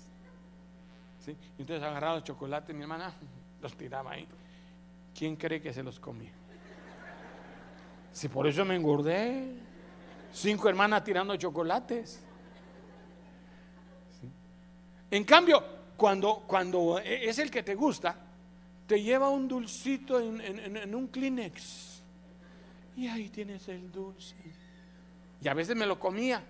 [1.19, 1.37] ¿Sí?
[1.57, 3.13] entonces agarraba los chocolates, mi hermana
[3.61, 4.27] los tiraba ahí.
[5.17, 6.33] ¿Quién cree que se los comía?
[8.11, 9.55] Si por eso me engordé.
[10.31, 12.21] Cinco hermanas tirando chocolates.
[15.11, 15.63] En cambio,
[15.95, 18.15] cuando, cuando es el que te gusta,
[18.87, 21.92] te lleva un dulcito en, un Kleenex.
[22.95, 24.35] Y ahí tienes el dulce.
[25.41, 26.43] Y a veces me lo comía.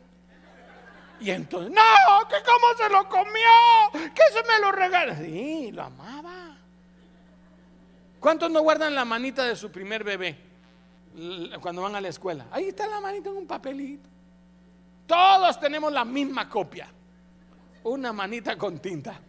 [1.19, 5.15] Y entonces, no, que cómo se lo comió, que eso me lo regala.
[5.15, 6.57] Sí, lo amaba.
[8.19, 10.37] ¿Cuántos no guardan la manita de su primer bebé
[11.61, 12.45] cuando van a la escuela?
[12.51, 14.09] Ahí está la manita en un papelito.
[15.07, 16.89] Todos tenemos la misma copia
[17.83, 19.19] una manita con tinta.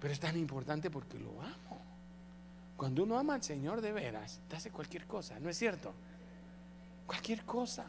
[0.00, 1.59] Pero es tan importante porque lo amo.
[2.80, 5.92] Cuando uno ama al Señor de veras, te hace cualquier cosa, ¿no es cierto?
[7.06, 7.84] Cualquier cosa.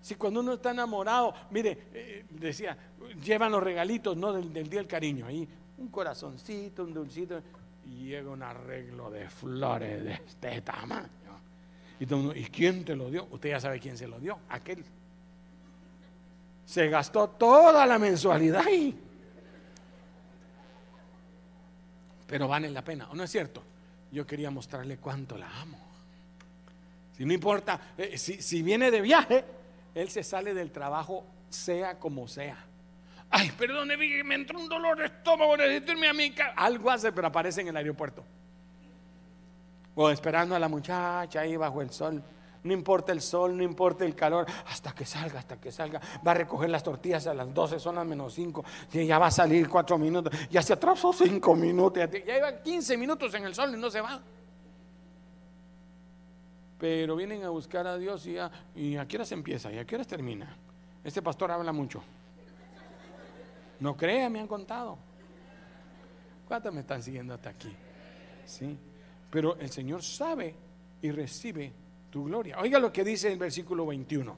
[0.00, 2.78] Si cuando uno está enamorado, mire, eh, decía,
[3.24, 4.32] llevan los regalitos, ¿no?
[4.32, 5.48] Del, día del cariño, ahí
[5.78, 7.42] un corazoncito, un dulcito,
[7.86, 11.08] y llega un arreglo de flores de este tamaño.
[11.98, 13.26] Y Y, todo el mundo, ¿y quién te lo dio?
[13.32, 14.84] Usted ya sabe quién se lo dio, aquel.
[16.64, 18.96] Se gastó toda la mensualidad ahí.
[22.28, 23.73] Pero vale la pena, ¿o no es cierto?
[24.14, 25.76] Yo quería mostrarle cuánto la amo.
[27.16, 29.44] Si no importa, eh, si, si viene de viaje,
[29.92, 32.56] él se sale del trabajo sea como sea.
[33.28, 36.52] Ay, perdone, me entró un dolor de estómago, necesito irme a mi casa.
[36.56, 38.24] Algo hace, pero aparece en el aeropuerto.
[39.96, 42.22] O esperando a la muchacha ahí bajo el sol.
[42.64, 46.00] No importa el sol, no importa el calor, hasta que salga, hasta que salga.
[46.26, 48.64] Va a recoger las tortillas a las 12, son las menos 5.
[48.90, 50.32] Ya va a salir 4 minutos.
[50.50, 51.98] Ya se atrasó 5 minutos.
[51.98, 54.18] Ya lleva 15 minutos en el sol y no se va.
[56.78, 59.78] Pero vienen a buscar a Dios y, ya, y a qué hora se empieza y
[59.78, 60.56] a qué hora termina.
[61.04, 62.02] Este pastor habla mucho.
[63.78, 64.96] No crea, me han contado.
[66.48, 67.76] ¿Cuántos me están siguiendo hasta aquí?
[68.46, 68.78] Sí.
[69.30, 70.54] Pero el Señor sabe
[71.02, 71.83] y recibe
[72.14, 72.56] tu gloria.
[72.60, 74.36] Oiga lo que dice el versículo 21.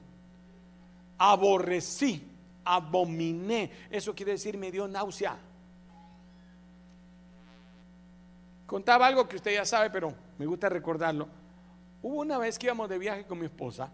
[1.19, 2.27] Aborrecí,
[2.65, 3.69] abominé.
[3.91, 5.37] Eso quiere decir me dio náusea.
[8.65, 11.27] Contaba algo que usted ya sabe, pero me gusta recordarlo.
[12.01, 13.91] Hubo una vez que íbamos de viaje con mi esposa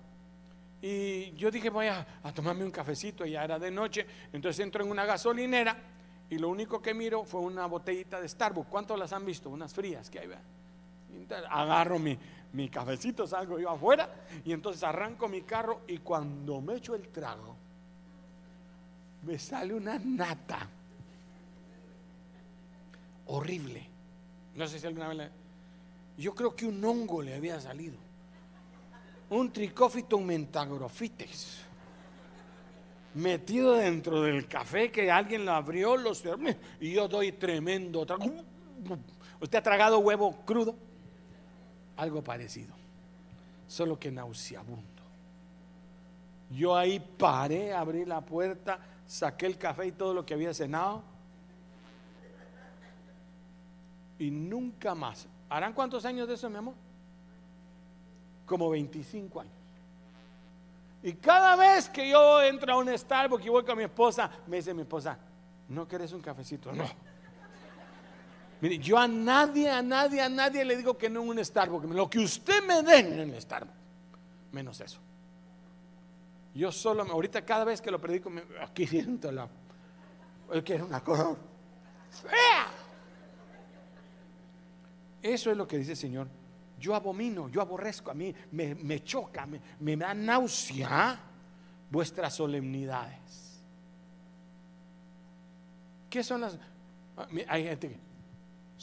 [0.82, 4.08] y yo dije, voy a, tomarme un cafecito, ya era de noche.
[4.32, 5.76] Entonces entro en una gasolinera
[6.30, 8.70] y lo único que miro fue una botellita de Starbucks.
[8.70, 9.50] ¿Cuántos las han visto?
[9.50, 10.30] Unas frías que hay.
[11.50, 12.18] agarro mi,
[12.54, 14.10] mi cafecito, salgo yo afuera
[14.46, 17.56] y entonces arranco mi carro y cuando me echo el trago,
[19.24, 20.68] me sale una nata
[23.28, 23.88] horrible.
[24.56, 25.32] No sé si alguna vez
[26.18, 27.98] Yo creo que un hongo le había salido
[29.30, 31.64] un tricófito mentagrofites
[33.16, 36.12] metido dentro del café que alguien lo abrió, lo
[36.80, 38.26] y yo doy tremendo trago.
[39.40, 40.76] ¿Usted ha tragado huevo crudo?
[41.98, 42.74] Algo parecido,
[43.68, 45.04] solo que nauseabundo.
[46.50, 51.04] Yo ahí paré, abrí la puerta, saqué el café y todo lo que había cenado.
[54.20, 55.28] Y nunca más.
[55.50, 56.76] ¿Harán cuántos años de eso, mi amor?
[58.46, 59.54] como 25 años.
[61.02, 64.58] Y cada vez que yo entro a un Starbucks y voy con mi esposa, me
[64.58, 65.18] dice mi esposa,
[65.70, 66.72] ¿no querés un cafecito?
[66.72, 66.86] No.
[68.64, 71.86] Mire, yo a nadie, a nadie, a nadie le digo que no en un Starbucks.
[71.90, 73.78] Lo que usted me den en el Starbucks,
[74.54, 75.02] menos eso.
[76.56, 79.50] Yo solo, ahorita cada vez que lo predico, aquí siento la.
[80.64, 81.36] Que una cosa.
[85.22, 86.28] Eso es lo que dice el Señor
[86.84, 91.18] yo abomino, yo aborrezco, a mí me, choca, me, me, da náusea
[91.90, 93.64] vuestras solemnidades.
[96.10, 96.60] ¿Qué son las?
[97.16, 98.13] Ah, hay gente que,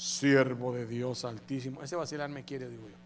[0.01, 2.97] siervo de Dios altísimo, ese vacilar me quiere, digo yo.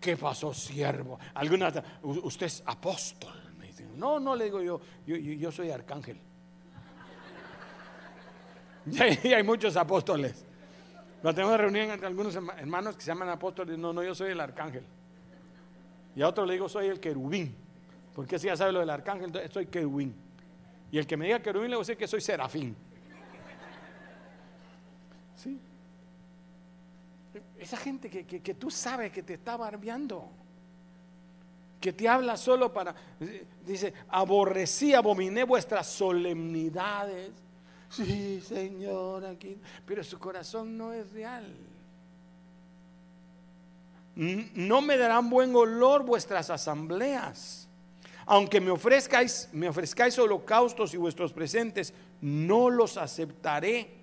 [0.00, 1.20] ¿Qué pasó, siervo?
[1.34, 3.68] Alguna, usted es apóstol, me.
[3.96, 6.18] No, no le digo yo, yo, yo soy arcángel.
[9.22, 10.44] Y hay muchos apóstoles.
[11.20, 14.40] Cuando tenemos reunión entre algunos hermanos que se llaman apóstoles, no, no, yo soy el
[14.40, 14.84] arcángel.
[16.16, 17.54] Y a otro le digo, soy el querubín.
[18.14, 20.14] Porque si ya sabe lo del arcángel, soy querubín.
[20.90, 22.74] Y el que me diga querubín le voy a decir que soy serafín.
[27.58, 30.28] Esa gente que, que, tú sabes que te está barbeando,
[31.80, 32.94] que te habla solo para,
[33.64, 37.32] dice, aborrecí, abominé vuestras solemnidades
[37.90, 39.58] Sí, Señor, aquí.
[39.86, 41.54] Pero su corazón no es real.
[44.14, 47.68] No me darán buen olor vuestras asambleas.
[48.26, 53.96] Aunque me ofrezcáis, me ofrezcáis holocaustos y vuestros presentes, no los aceptaré.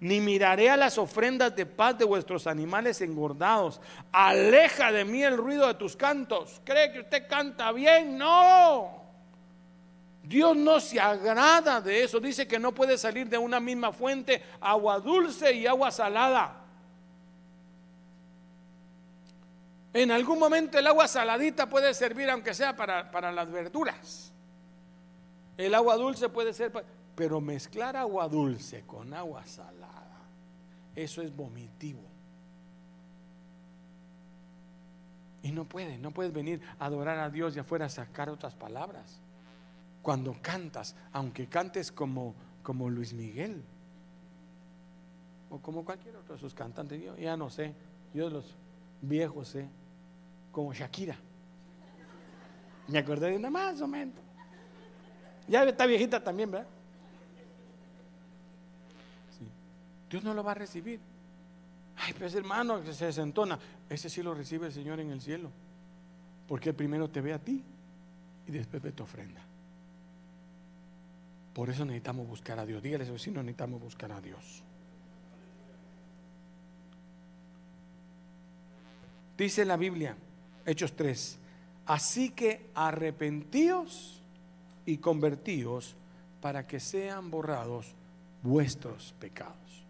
[0.00, 3.80] Ni miraré a las ofrendas de paz de vuestros animales engordados.
[4.12, 6.60] Aleja de mí el ruido de tus cantos.
[6.64, 8.18] ¿Cree que usted canta bien?
[8.18, 9.02] No.
[10.22, 12.18] Dios no se agrada de eso.
[12.18, 16.64] Dice que no puede salir de una misma fuente agua dulce y agua salada.
[19.94, 24.32] En algún momento el agua saladita puede servir aunque sea para, las verduras.
[25.56, 26.72] El agua dulce puede ser,
[27.14, 30.20] pero mezclar agua dulce con agua salada,
[30.94, 32.02] eso es vomitivo.
[35.42, 39.20] Y no puede, no puedes venir a adorar a Dios y afuera sacar otras palabras
[40.04, 43.62] cuando cantas, aunque cantes como, como Luis Miguel
[45.50, 47.74] o como cualquier otro de sus cantantes, yo ya no sé,
[48.12, 48.54] yo de los
[49.00, 49.68] viejos sé,
[50.52, 51.16] como Shakira.
[52.88, 54.14] Me acordé de una más o menos.
[55.48, 56.68] Ya está viejita también, ¿verdad?
[60.14, 61.00] Dios no lo va a recibir.
[61.96, 63.58] Ay, pues hermano, que se desentona.
[63.90, 65.50] Ese sí lo recibe el Señor en el cielo.
[66.46, 67.60] Porque primero te ve a ti
[68.46, 69.40] y después ve tu ofrenda.
[71.52, 72.80] Por eso necesitamos buscar a Dios.
[72.80, 74.62] Dígale a su vecino, necesitamos buscar a Dios.
[79.36, 80.16] Dice la Biblia,
[80.64, 81.38] Hechos 3,
[81.86, 84.22] así que arrepentíos
[84.86, 85.96] y convertíos
[86.40, 87.96] para que sean borrados
[88.44, 89.83] vuestros pecados.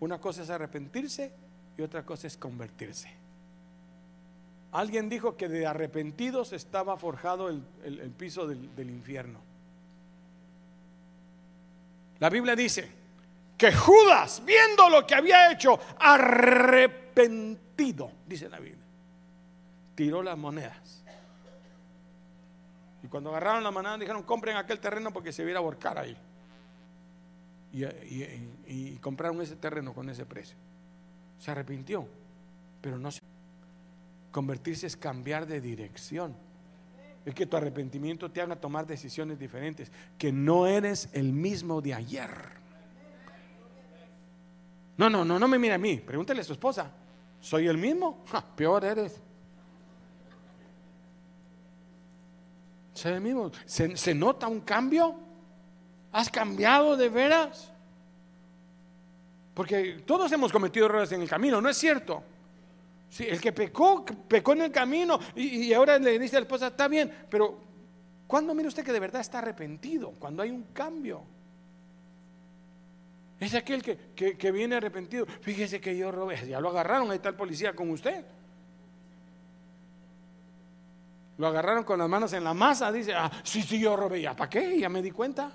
[0.00, 1.32] Una cosa es arrepentirse
[1.76, 3.08] y otra cosa es convertirse.
[4.72, 7.62] Alguien dijo que de arrepentidos estaba forjado el,
[8.16, 9.40] piso del, del infierno.
[12.18, 12.90] La Biblia dice
[13.56, 18.84] que Judas, viendo lo que había hecho, arrepentido, dice la Biblia,
[19.94, 21.02] tiró las monedas.
[23.02, 26.16] Y cuando agarraron la moneda dijeron, compren aquel terreno porque se viera a volcar ahí.
[27.84, 30.56] Y, compraron ese terreno con ese precio.
[31.38, 32.06] Se arrepintió,
[32.80, 33.20] pero no se...
[34.30, 36.34] Convertirse es cambiar de dirección.
[37.24, 41.94] Es que tu arrepentimiento te haga tomar decisiones diferentes, que no eres el mismo de
[41.94, 42.30] ayer.
[44.96, 46.90] No, no, no, no me mire a mí, pregúntale a su esposa.
[47.40, 48.24] ¿Soy el mismo?
[48.56, 49.20] peor eres.
[52.94, 53.52] ¿Soy el mismo?
[53.64, 55.27] ¿Se, ¿Se nota un cambio?
[56.12, 57.70] ¿Has cambiado de veras?
[59.54, 62.22] Porque todos hemos cometido errores en el camino, ¿no es cierto?
[63.10, 66.68] Sí, el que pecó, pecó en el camino y, ahora le dice a la esposa,
[66.68, 67.58] está bien, pero
[68.26, 70.12] ¿cuándo mira usted que de verdad está arrepentido?
[70.18, 71.22] Cuando hay un cambio.
[73.40, 75.24] Es aquel que, que, viene arrepentido.
[75.26, 78.24] Fíjese que yo robé, ya lo agarraron, ahí está el policía con usted.
[81.38, 84.34] Lo agarraron con las manos en la masa, dice, ah, sí, sí, yo robé, ¿ya
[84.34, 84.78] para qué?
[84.78, 85.52] Ya me di cuenta.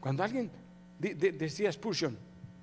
[0.00, 0.50] Cuando alguien
[0.98, 2.16] decía Spurgeon,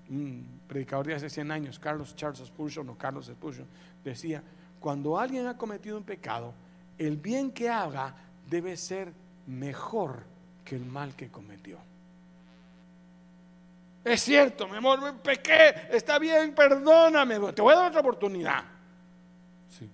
[0.10, 3.68] un predicador de hace 100 años, Carlos Charles Spurgeon o Carlos Spurgeon,
[4.04, 4.44] decía,
[4.80, 6.54] cuando alguien ha cometido un pecado,
[6.98, 8.16] el bien que haga
[8.50, 9.12] debe ser
[9.46, 10.24] mejor
[10.64, 11.78] que el mal que cometió.
[14.04, 18.64] Es cierto, mi amor, me pequé, está bien, perdóname, te voy a dar otra oportunidad.
[19.70, 19.90] Sí.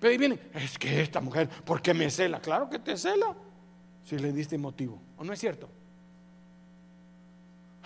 [0.00, 2.40] Pero ahí viene, es que esta mujer, ¿por qué me cela?
[2.40, 3.34] Claro que te cela,
[4.04, 5.68] si le diste motivo, ¿o no es cierto?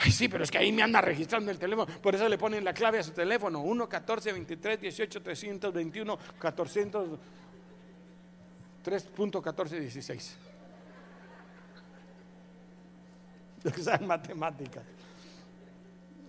[0.05, 1.87] Ay, sí, pero es que ahí me anda registrando el teléfono.
[2.01, 3.61] Por eso le ponen la clave a su teléfono.
[3.61, 7.09] 1, 14, 23, 18, 321, 400,
[8.85, 10.37] 3.14, 16.
[13.81, 14.83] Saben matemáticas.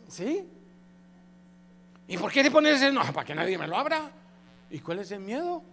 [0.08, 0.48] ¿Sí?
[2.08, 2.92] ¿Y por qué le pones ese?
[2.92, 4.12] No, para que nadie me lo abra.
[4.70, 5.64] ¿Y cuál es el miedo?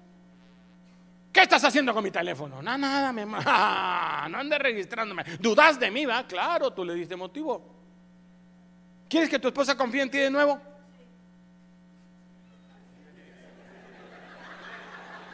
[1.31, 2.63] ¿Qué estás haciendo con mi teléfono?
[2.63, 3.27] No, nada, me...
[3.27, 3.37] no
[4.39, 5.23] andes registrándome.
[5.39, 6.27] ¿Dudas de mí, va?
[6.27, 7.80] Claro, tú le diste motivo.
[9.11, 10.61] ¿Quieres que tu esposa confíe en ti de nuevo?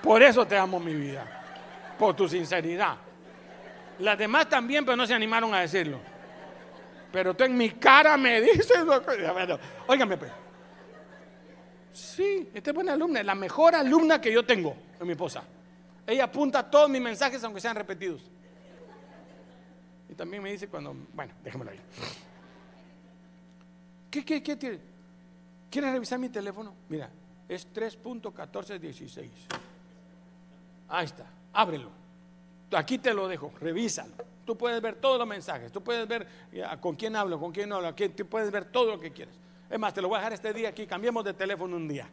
[0.03, 1.27] Por eso te amo mi vida,
[1.99, 2.97] por tu sinceridad.
[3.99, 6.01] Las demás también, pero no se animaron a decirlo.
[7.13, 8.83] Pero tú en mi cara me dices,
[9.87, 10.33] óigame pues.
[11.93, 15.43] Sí, esta es buena alumna, es la mejor alumna que yo tengo en mi esposa.
[16.07, 18.23] Ella apunta todos mis mensajes aunque sean repetidos.
[20.09, 21.81] Y también me dice cuando, bueno, déjamelo ahí.
[24.25, 24.79] ¿Qué, tiene?
[25.71, 26.75] ¿Quieres revisar mi teléfono?
[26.89, 27.11] Mira,
[27.49, 29.29] es 3.1416.
[30.89, 31.91] Ahí está, ábrelo.
[32.73, 34.13] Aquí te lo dejo, revísalo.
[34.45, 36.27] Tú puedes ver todos los mensajes, tú puedes ver
[36.81, 39.35] con quién hablo, con quién no hablo, tú puedes ver todo lo que quieres.
[39.69, 42.09] Es más, te lo voy a dejar este día aquí, cambiemos de teléfono un día.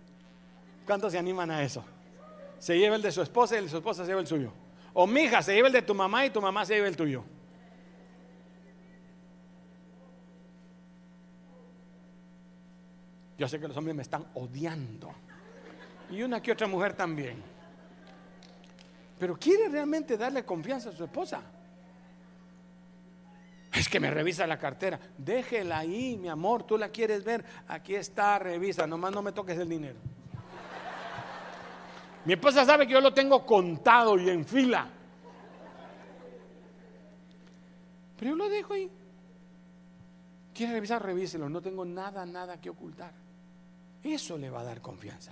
[0.86, 1.84] ¿Cuántos se animan a eso?
[2.58, 4.52] Se lleva el de su esposa y el de su esposa se lleva el suyo.
[4.94, 6.98] O mi hija se lleva el de tu mamá y tu mamá se lleva el
[6.98, 7.24] tuyo.
[13.38, 15.12] Yo sé que los hombres me están odiando.
[16.10, 17.42] Y una que otra mujer también.
[19.18, 21.42] Pero quiere realmente darle confianza a su esposa.
[23.74, 25.00] Es que me revisa la cartera.
[25.18, 26.64] Déjela ahí, mi amor.
[26.64, 27.44] Tú la quieres ver.
[27.68, 28.86] Aquí está, revisa.
[28.86, 29.98] Nomás no me toques el dinero.
[32.26, 34.88] Mi esposa sabe que yo lo tengo contado y en fila.
[38.18, 38.92] Pero yo lo dejo ahí.
[40.54, 41.04] ¿Quiere revisar?
[41.04, 41.50] Revíselo.
[41.50, 43.23] No tengo nada, nada que ocultar.
[44.04, 45.32] Eso le va a dar confianza.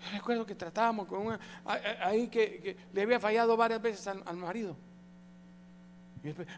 [0.00, 4.76] Yo recuerdo que tratábamos con una, ahí que, le había fallado varias veces al, marido.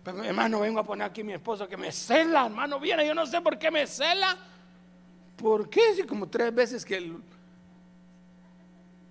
[0.04, 3.40] hermano, vengo a poner aquí mi esposo que me cela, hermano, viene, yo no sé
[3.40, 4.36] por qué me cela.
[5.36, 5.94] ¿Por qué?
[5.94, 7.16] Si como tres veces que él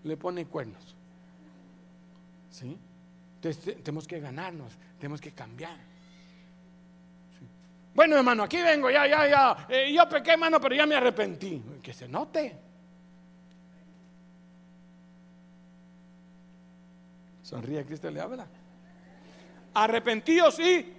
[0.03, 0.95] le pone cuernos.
[2.51, 2.77] ¿Sí?
[3.35, 5.77] Entonces tenemos que ganarnos, tenemos que cambiar.
[7.97, 9.67] Bueno, hermano, aquí vengo, ya, ya, ya.
[9.67, 11.59] Eh, yo pequé, hermano, pero ya me arrepentí.
[11.81, 12.55] Que se note.
[17.41, 18.45] Sonríe, Cristo le habla.
[19.73, 20.93] Arrepentidos y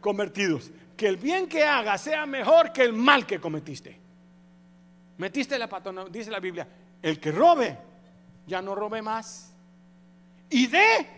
[0.00, 0.72] convertidos.
[0.96, 3.96] Que el bien que haga sea mejor que el mal que cometiste.
[5.18, 6.66] Metiste la pata, dice la Biblia,
[7.00, 7.78] el que robe,
[8.44, 9.54] ya no robe más.
[10.50, 11.08] Y dé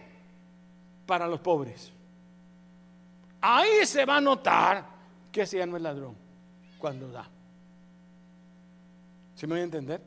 [1.07, 1.91] para los pobres.
[3.41, 4.96] Ahí se va a notar
[5.37, 6.17] que ese ya no es ladrón
[6.79, 7.29] cuando da.
[9.35, 10.01] ¿Se me voy a entender?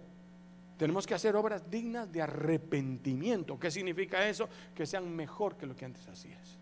[0.76, 3.60] Tenemos que hacer obras dignas de arrepentimiento.
[3.60, 4.50] ¿Qué significa eso?
[4.74, 6.58] Que sean mejor que lo que antes hacías.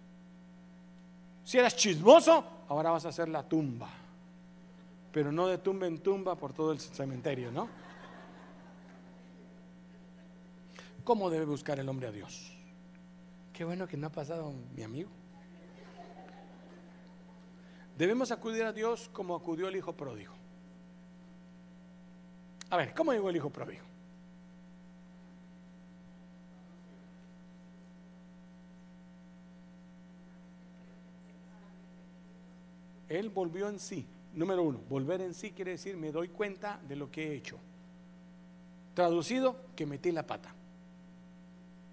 [1.45, 3.87] Si eras chismoso, ahora vas a hacer la tumba.
[5.13, 7.69] Pero no de tumba en tumba por todo el cementerio, ¿no?
[11.05, 12.51] ¿Cómo debe buscar el hombre a Dios?
[13.53, 15.09] Qué bueno que no ha pasado mi amigo.
[17.97, 20.33] Debemos acudir a Dios como acudió el hijo pródigo.
[22.69, 23.83] A ver, ¿cómo llegó el hijo pródigo?
[33.09, 34.05] Él volvió en sí.
[34.33, 37.57] Número uno, volver en sí quiere decir me doy cuenta de lo que he hecho.
[38.93, 40.53] Traducido, que metí la pata.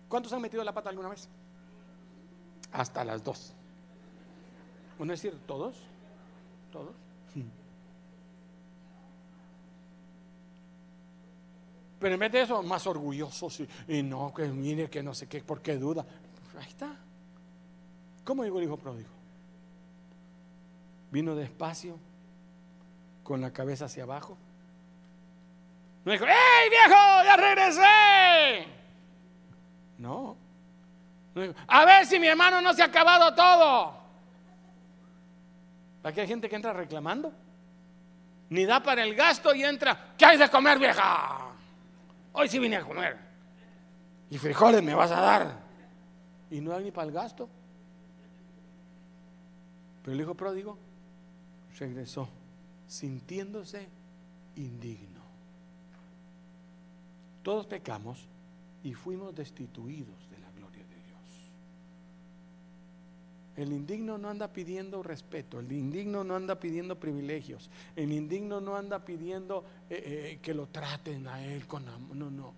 [0.08, 1.28] ¿Cuántos han metido la pata alguna vez?
[2.72, 3.54] Hasta las dos.
[4.98, 5.93] ¿No es decir todos?
[6.74, 6.92] ¿Todos?
[12.00, 15.40] Pero en vez de eso, más orgullosos y, no, que mire, que no sé qué,
[15.40, 16.04] ¿por qué duda?
[16.58, 16.96] ahí está.
[18.24, 19.08] ¿Cómo digo el hijo pródigo?
[21.12, 21.96] Vino despacio,
[23.22, 24.36] con la cabeza hacia abajo.
[26.04, 27.24] No dijo, ¡Ey, viejo!
[27.24, 28.66] ¡Ya regresé!
[29.98, 30.36] No.
[31.68, 34.03] a ver si mi hermano no se ha acabado todo.
[36.04, 37.32] Aquí hay gente que entra reclamando.
[38.50, 41.48] Ni da para el gasto y entra, ¿qué hay de comer, vieja?
[42.34, 43.16] Hoy sí vine a comer.
[44.30, 45.58] Y frijoles me vas a dar.
[46.50, 47.48] Y no hay ni para el gasto.
[50.02, 50.78] Pero el hijo pródigo
[51.78, 52.28] regresó
[52.86, 53.88] sintiéndose
[54.56, 55.22] indigno.
[57.42, 58.28] Todos pecamos
[58.82, 61.50] y fuimos destituidos de la gloria de Dios.
[63.56, 68.76] El indigno no anda pidiendo respeto, el indigno no anda pidiendo privilegios, el indigno no
[68.76, 70.02] anda pidiendo eh,
[70.34, 72.52] eh, que lo traten a él con amor, no, no.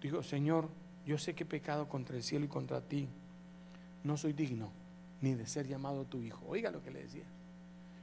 [0.00, 0.68] Digo, Señor,
[1.06, 3.08] yo sé que he pecado contra el cielo y contra ti,
[4.02, 4.72] no soy digno
[5.20, 6.44] ni de ser llamado tu hijo.
[6.48, 7.24] Oiga lo que le decía.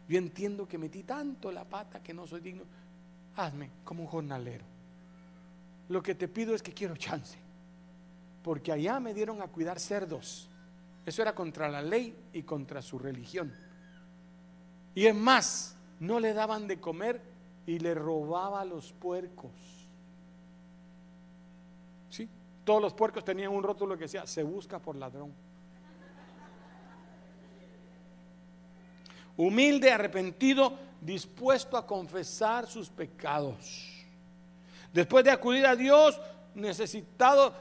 [0.08, 2.64] Yo entiendo que metí tanto la pata que no soy digno.
[3.36, 4.66] Hazme como un jornalero.
[5.90, 7.38] Lo que te pido es que quiero chance.
[8.44, 10.50] Porque allá me dieron a cuidar cerdos.
[11.08, 13.56] Eso era contra la ley y contra su religión.
[14.94, 17.22] Y es más, no le daban de comer
[17.66, 19.54] y le robaba los puercos.
[22.10, 22.28] ¿Sí?
[22.66, 25.32] Todos los puercos tenían un rótulo que decía, se busca por ladrón.
[29.38, 34.06] humilde, arrepentido, dispuesto a confesar sus pecados.
[34.92, 36.20] Después de acudir a Dios,
[36.54, 37.54] necesitado,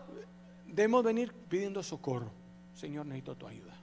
[0.66, 2.45] debemos venir pidiendo socorro.
[2.77, 3.74] Señor, necesito tu ayuda.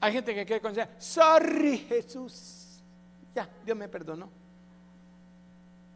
[0.00, 2.80] Hay gente que quiere decir, sorry Jesús.
[3.34, 4.30] Ya, Dios me perdonó.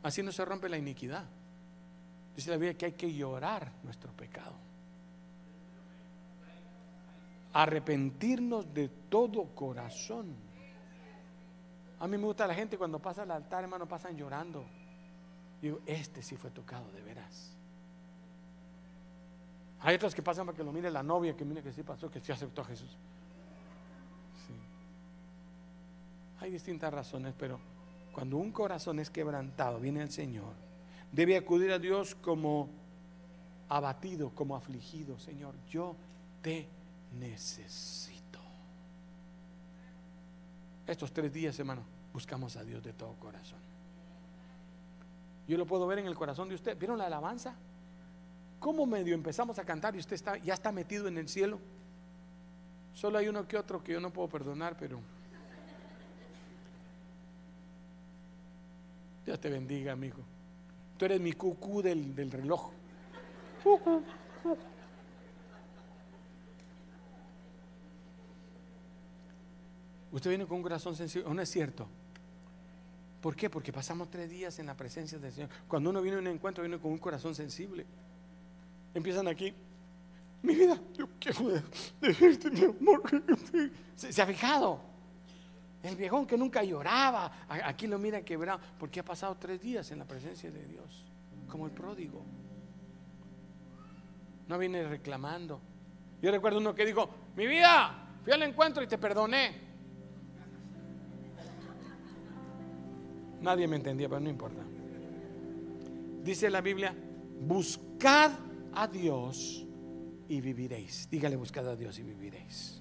[0.02, 1.24] Así no se rompe la iniquidad.
[2.36, 4.70] Dice la Biblia que hay que llorar nuestro pecado
[7.52, 10.34] arrepentirnos de todo corazón.
[11.98, 14.64] A mí me gusta la gente cuando pasa al altar, hermano, pasan llorando.
[15.60, 17.56] Digo, este sí fue tocado de veras.
[19.82, 22.10] Hay otros que pasan para que lo mire la novia, que mire que sí pasó,
[22.10, 22.90] que sí aceptó a Jesús.
[24.46, 24.54] Sí.
[26.40, 27.58] Hay distintas razones, pero
[28.12, 30.52] cuando un corazón es quebrantado, viene el Señor,
[31.12, 32.68] debe acudir a Dios como
[33.68, 35.18] abatido, como afligido.
[35.18, 35.96] Señor, yo
[36.42, 36.68] te
[37.18, 38.38] necesito.
[40.86, 43.60] Estos tres días, hermano, buscamos a Dios de todo corazón.
[45.48, 46.78] Yo lo puedo ver en el corazón de usted.
[46.78, 47.56] ¿Vieron la alabanza?
[48.60, 51.58] ¿Cómo medio empezamos a cantar y usted está, ya está metido en el cielo?
[52.92, 55.00] Solo hay uno que otro que yo no puedo perdonar, pero
[59.24, 60.18] Dios te bendiga, amigo.
[60.98, 62.70] Tú eres mi cucú del, del reloj.
[70.12, 71.88] Usted viene con un corazón sensible, no es cierto.
[73.22, 73.48] ¿Por qué?
[73.48, 75.48] Porque pasamos tres días en la presencia del Señor.
[75.66, 77.86] Cuando uno viene a un encuentro, viene con un corazón sensible.
[78.94, 79.52] Empiezan aquí.
[80.42, 81.62] Mi vida, yo quiero
[82.00, 83.02] decirte, mi amor.
[83.94, 84.80] ¿Se, se ha fijado?
[85.82, 89.98] El viejón que nunca lloraba, aquí lo mira quebrado, porque ha pasado tres días en
[89.98, 91.06] la presencia de Dios,
[91.48, 92.22] como el pródigo.
[94.46, 95.60] No viene reclamando.
[96.20, 99.70] Yo recuerdo uno que dijo, mi vida, fui al encuentro y te perdoné.
[103.40, 104.62] Nadie me entendía, pero no importa.
[106.22, 106.94] Dice la Biblia,
[107.40, 108.32] buscad
[108.74, 109.66] a Dios
[110.28, 111.08] y viviréis.
[111.10, 112.80] Dígale, buscad a Dios y viviréis.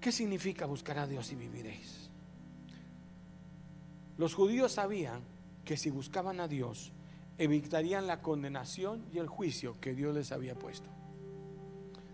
[0.00, 2.10] ¿Qué significa buscar a Dios y viviréis?
[4.16, 5.22] Los judíos sabían
[5.64, 6.92] que si buscaban a Dios,
[7.36, 10.90] evitarían la condenación y el juicio que Dios les había puesto.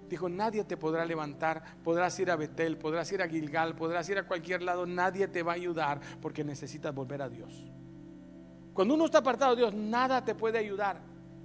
[0.09, 4.19] Dijo, nadie te podrá levantar, podrás ir a Betel, podrás ir a Gilgal, podrás ir
[4.19, 7.65] a cualquier lado, nadie te va a ayudar porque necesitas volver a Dios.
[8.75, 11.01] Cuando uno está apartado de Dios, nada te puede ayudar.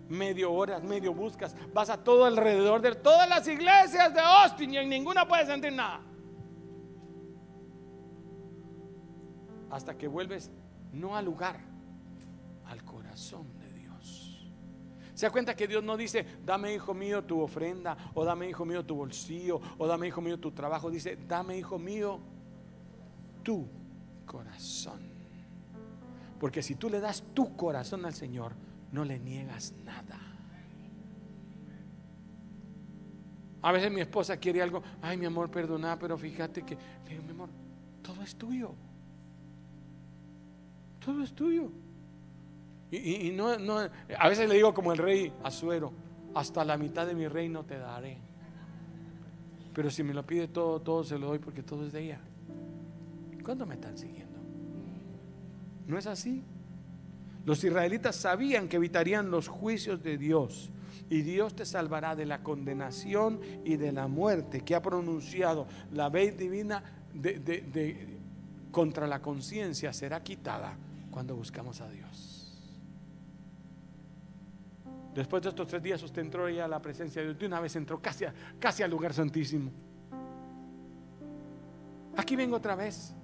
[0.10, 4.78] Medio horas, medio buscas, vas a todo alrededor de todas las iglesias de Austin y
[4.78, 6.02] en ninguna puedes sentir nada.
[9.70, 10.50] Hasta que vuelves
[10.92, 11.60] no al lugar,
[12.66, 14.52] al corazón de Dios.
[15.14, 18.66] Se da cuenta que Dios no dice, dame hijo mío tu ofrenda, o dame hijo
[18.66, 20.90] mío tu bolsillo, o dame hijo mío tu trabajo.
[20.90, 22.20] Dice, dame hijo mío
[23.44, 23.68] tu
[24.26, 25.09] corazón.
[26.40, 28.54] Porque si tú le das tu corazón al Señor,
[28.92, 30.20] no le niegas nada.
[33.62, 37.24] A veces mi esposa quiere algo, ay mi amor, perdona, pero fíjate que, le digo,
[37.24, 37.50] mi amor,
[38.02, 38.74] todo es tuyo.
[41.04, 41.70] Todo es tuyo.
[42.92, 45.92] Y, y- no, no, a veces le digo como el rey Azuero,
[46.34, 48.18] hasta la mitad de mi reino te daré.
[49.74, 52.20] Pero si me lo pide todo, todo se lo doy porque todo es de ella.
[53.44, 54.29] ¿Cuándo me están siguiendo?
[55.90, 56.44] ¿No es así?
[57.46, 60.70] Los israelitas sabían que evitarían los juicios de Dios
[61.10, 66.08] y Dios te salvará de la condenación y de la muerte que ha pronunciado la
[66.10, 68.20] ley divina de- de-
[68.72, 70.78] contra la conciencia será quitada
[71.10, 72.56] cuando buscamos a Dios.
[75.16, 77.40] Después de estos tres días usted entró ya a la presencia de Dios.
[77.40, 78.26] De una vez entró casi,
[78.60, 79.72] casi al lugar santísimo.
[82.16, 83.16] Aquí vengo otra vez.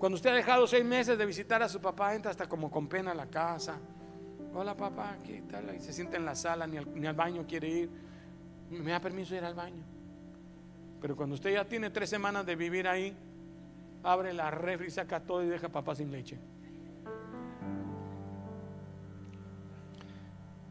[0.00, 2.88] Cuando usted ha dejado seis meses de visitar a su papá, entra hasta como con
[2.88, 3.78] pena a la casa.
[4.54, 5.76] Hola papá, ¿qué tal?
[5.76, 7.90] Y se sienta en la sala, ni al, baño quiere ir.
[8.70, 9.82] Me da permiso ir al baño.
[11.02, 13.14] Pero cuando usted ya tiene tres semanas de vivir ahí,
[14.02, 16.38] abre la refri, saca todo y deja a papá sin leche.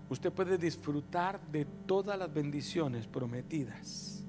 [0.09, 4.25] Usted puede disfrutar de todas las bendiciones prometidas,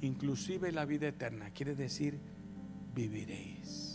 [0.00, 1.50] inclusive la vida eterna.
[1.50, 2.18] Quiere decir,
[2.92, 3.91] viviréis.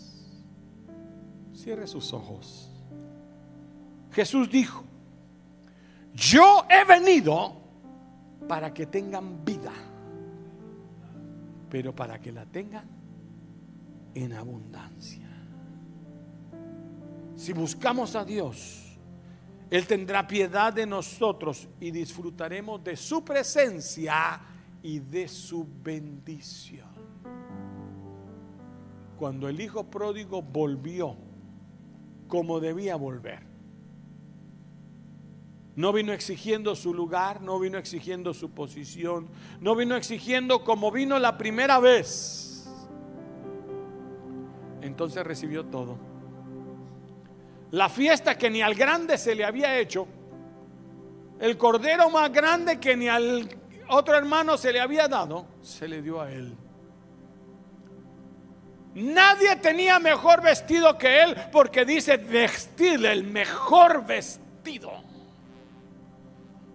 [1.58, 2.70] Cierre sus ojos.
[4.12, 4.84] Jesús dijo,
[6.14, 7.54] yo he venido
[8.48, 9.74] para que tengan vida,
[11.68, 12.86] pero para que la tengan
[14.14, 15.28] en abundancia.
[17.36, 19.00] Si buscamos a Dios,
[19.72, 24.40] Él tendrá piedad de nosotros y disfrutaremos de su presencia
[24.84, 26.88] y de su bendición.
[29.18, 31.27] Cuando el hijo pródigo volvió
[32.28, 33.40] como debía volver,
[35.78, 39.30] no vino exigiendo su lugar, no vino exigiendo su posición,
[39.62, 42.68] no vino exigiendo como vino la primera vez.
[44.82, 46.00] Entonces recibió todo.
[47.72, 50.08] La fiesta que ni al grande se le había hecho,
[51.40, 53.48] el cordero más grande que ni al
[53.90, 56.56] otro hermano se le había dado, se le dio a él.
[58.98, 64.92] Nadie tenía mejor vestido que él porque dice vestirle el mejor vestido.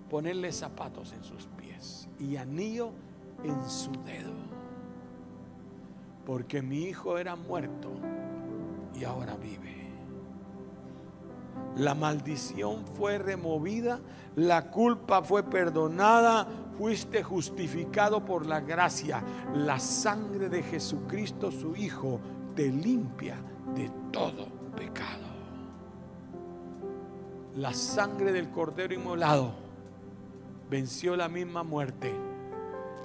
[0.08, 2.92] Ponerle zapatos en sus pies y anillo
[3.42, 4.34] en su dedo.
[6.24, 7.90] Porque mi hijo era muerto
[8.94, 9.74] y ahora vive.
[11.76, 13.98] La maldición fue removida,
[14.36, 16.46] la culpa fue perdonada,
[16.82, 19.22] fuiste justificado por la gracia.
[19.54, 22.18] La sangre de Jesucristo, su Hijo,
[22.56, 23.36] te limpia
[23.72, 25.28] de todo pecado.
[27.54, 29.52] La sangre del Cordero inmolado
[30.68, 32.12] venció la misma muerte.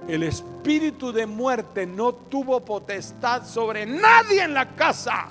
[0.08, 5.28] El espíritu de muerte no tuvo potestad sobre nadie en la casa.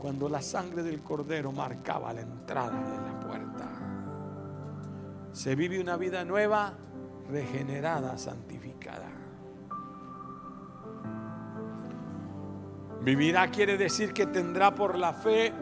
[0.00, 3.71] Cuando la sangre del cordero marcaba la entrada de la puerta.
[5.32, 6.74] Se vive una vida nueva,
[7.30, 9.08] regenerada, santificada.
[13.00, 15.52] Vivirá quiere decir que tendrá por la fe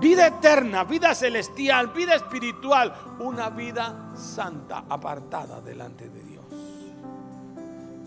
[0.00, 6.44] vida eterna, vida celestial, vida espiritual, una vida santa, apartada delante de Dios.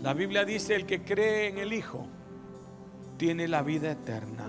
[0.01, 2.05] La Biblia dice, el que cree en el Hijo
[3.17, 4.45] tiene la vida eterna.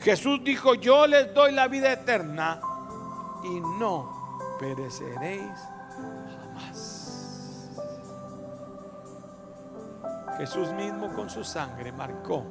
[0.00, 2.60] Jesús dijo, yo les doy la vida eterna
[3.42, 4.13] y no
[4.58, 5.58] pereceréis
[6.38, 7.70] jamás.
[10.38, 12.44] Jesús mismo con su sangre marcó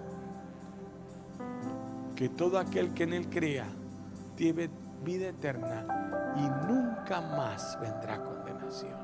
[2.15, 3.67] que todo aquel que en él crea
[4.35, 4.69] tiene
[5.03, 9.03] vida eterna y nunca más vendrá condenación.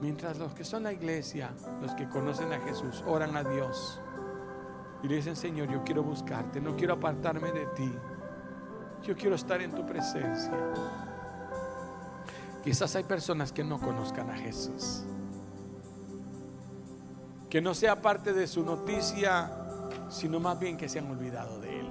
[0.00, 4.00] Mientras los que son la iglesia, los que conocen a Jesús, oran a Dios
[5.02, 7.92] y le dicen, Señor, yo quiero buscarte, no quiero apartarme de ti,
[9.02, 10.52] yo quiero estar en tu presencia.
[12.62, 15.02] Quizás hay personas que no conozcan a Jesús,
[17.50, 19.58] que no sea parte de su noticia
[20.12, 21.90] sino más bien que se han olvidado de Él.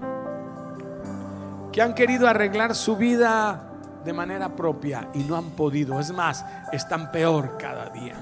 [1.72, 3.68] Que han querido arreglar su vida
[4.06, 6.00] de manera propia y no han podido.
[6.00, 8.16] Es más, están peor cada día.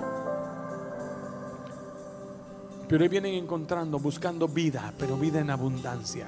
[2.88, 6.28] Pero hoy vienen encontrando, buscando vida, pero vida en abundancia.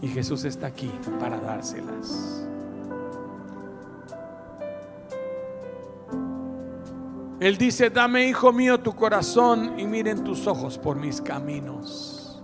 [0.00, 2.46] Y Jesús está aquí para dárselas.
[7.40, 12.42] Él dice, dame, hijo mío, tu corazón y miren tus ojos por mis caminos.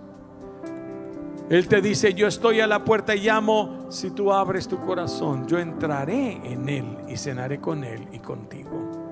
[1.51, 5.47] Él te dice, yo estoy a la puerta y llamo, si tú abres tu corazón,
[5.47, 9.04] yo entraré en Él y cenaré con Él y contigo.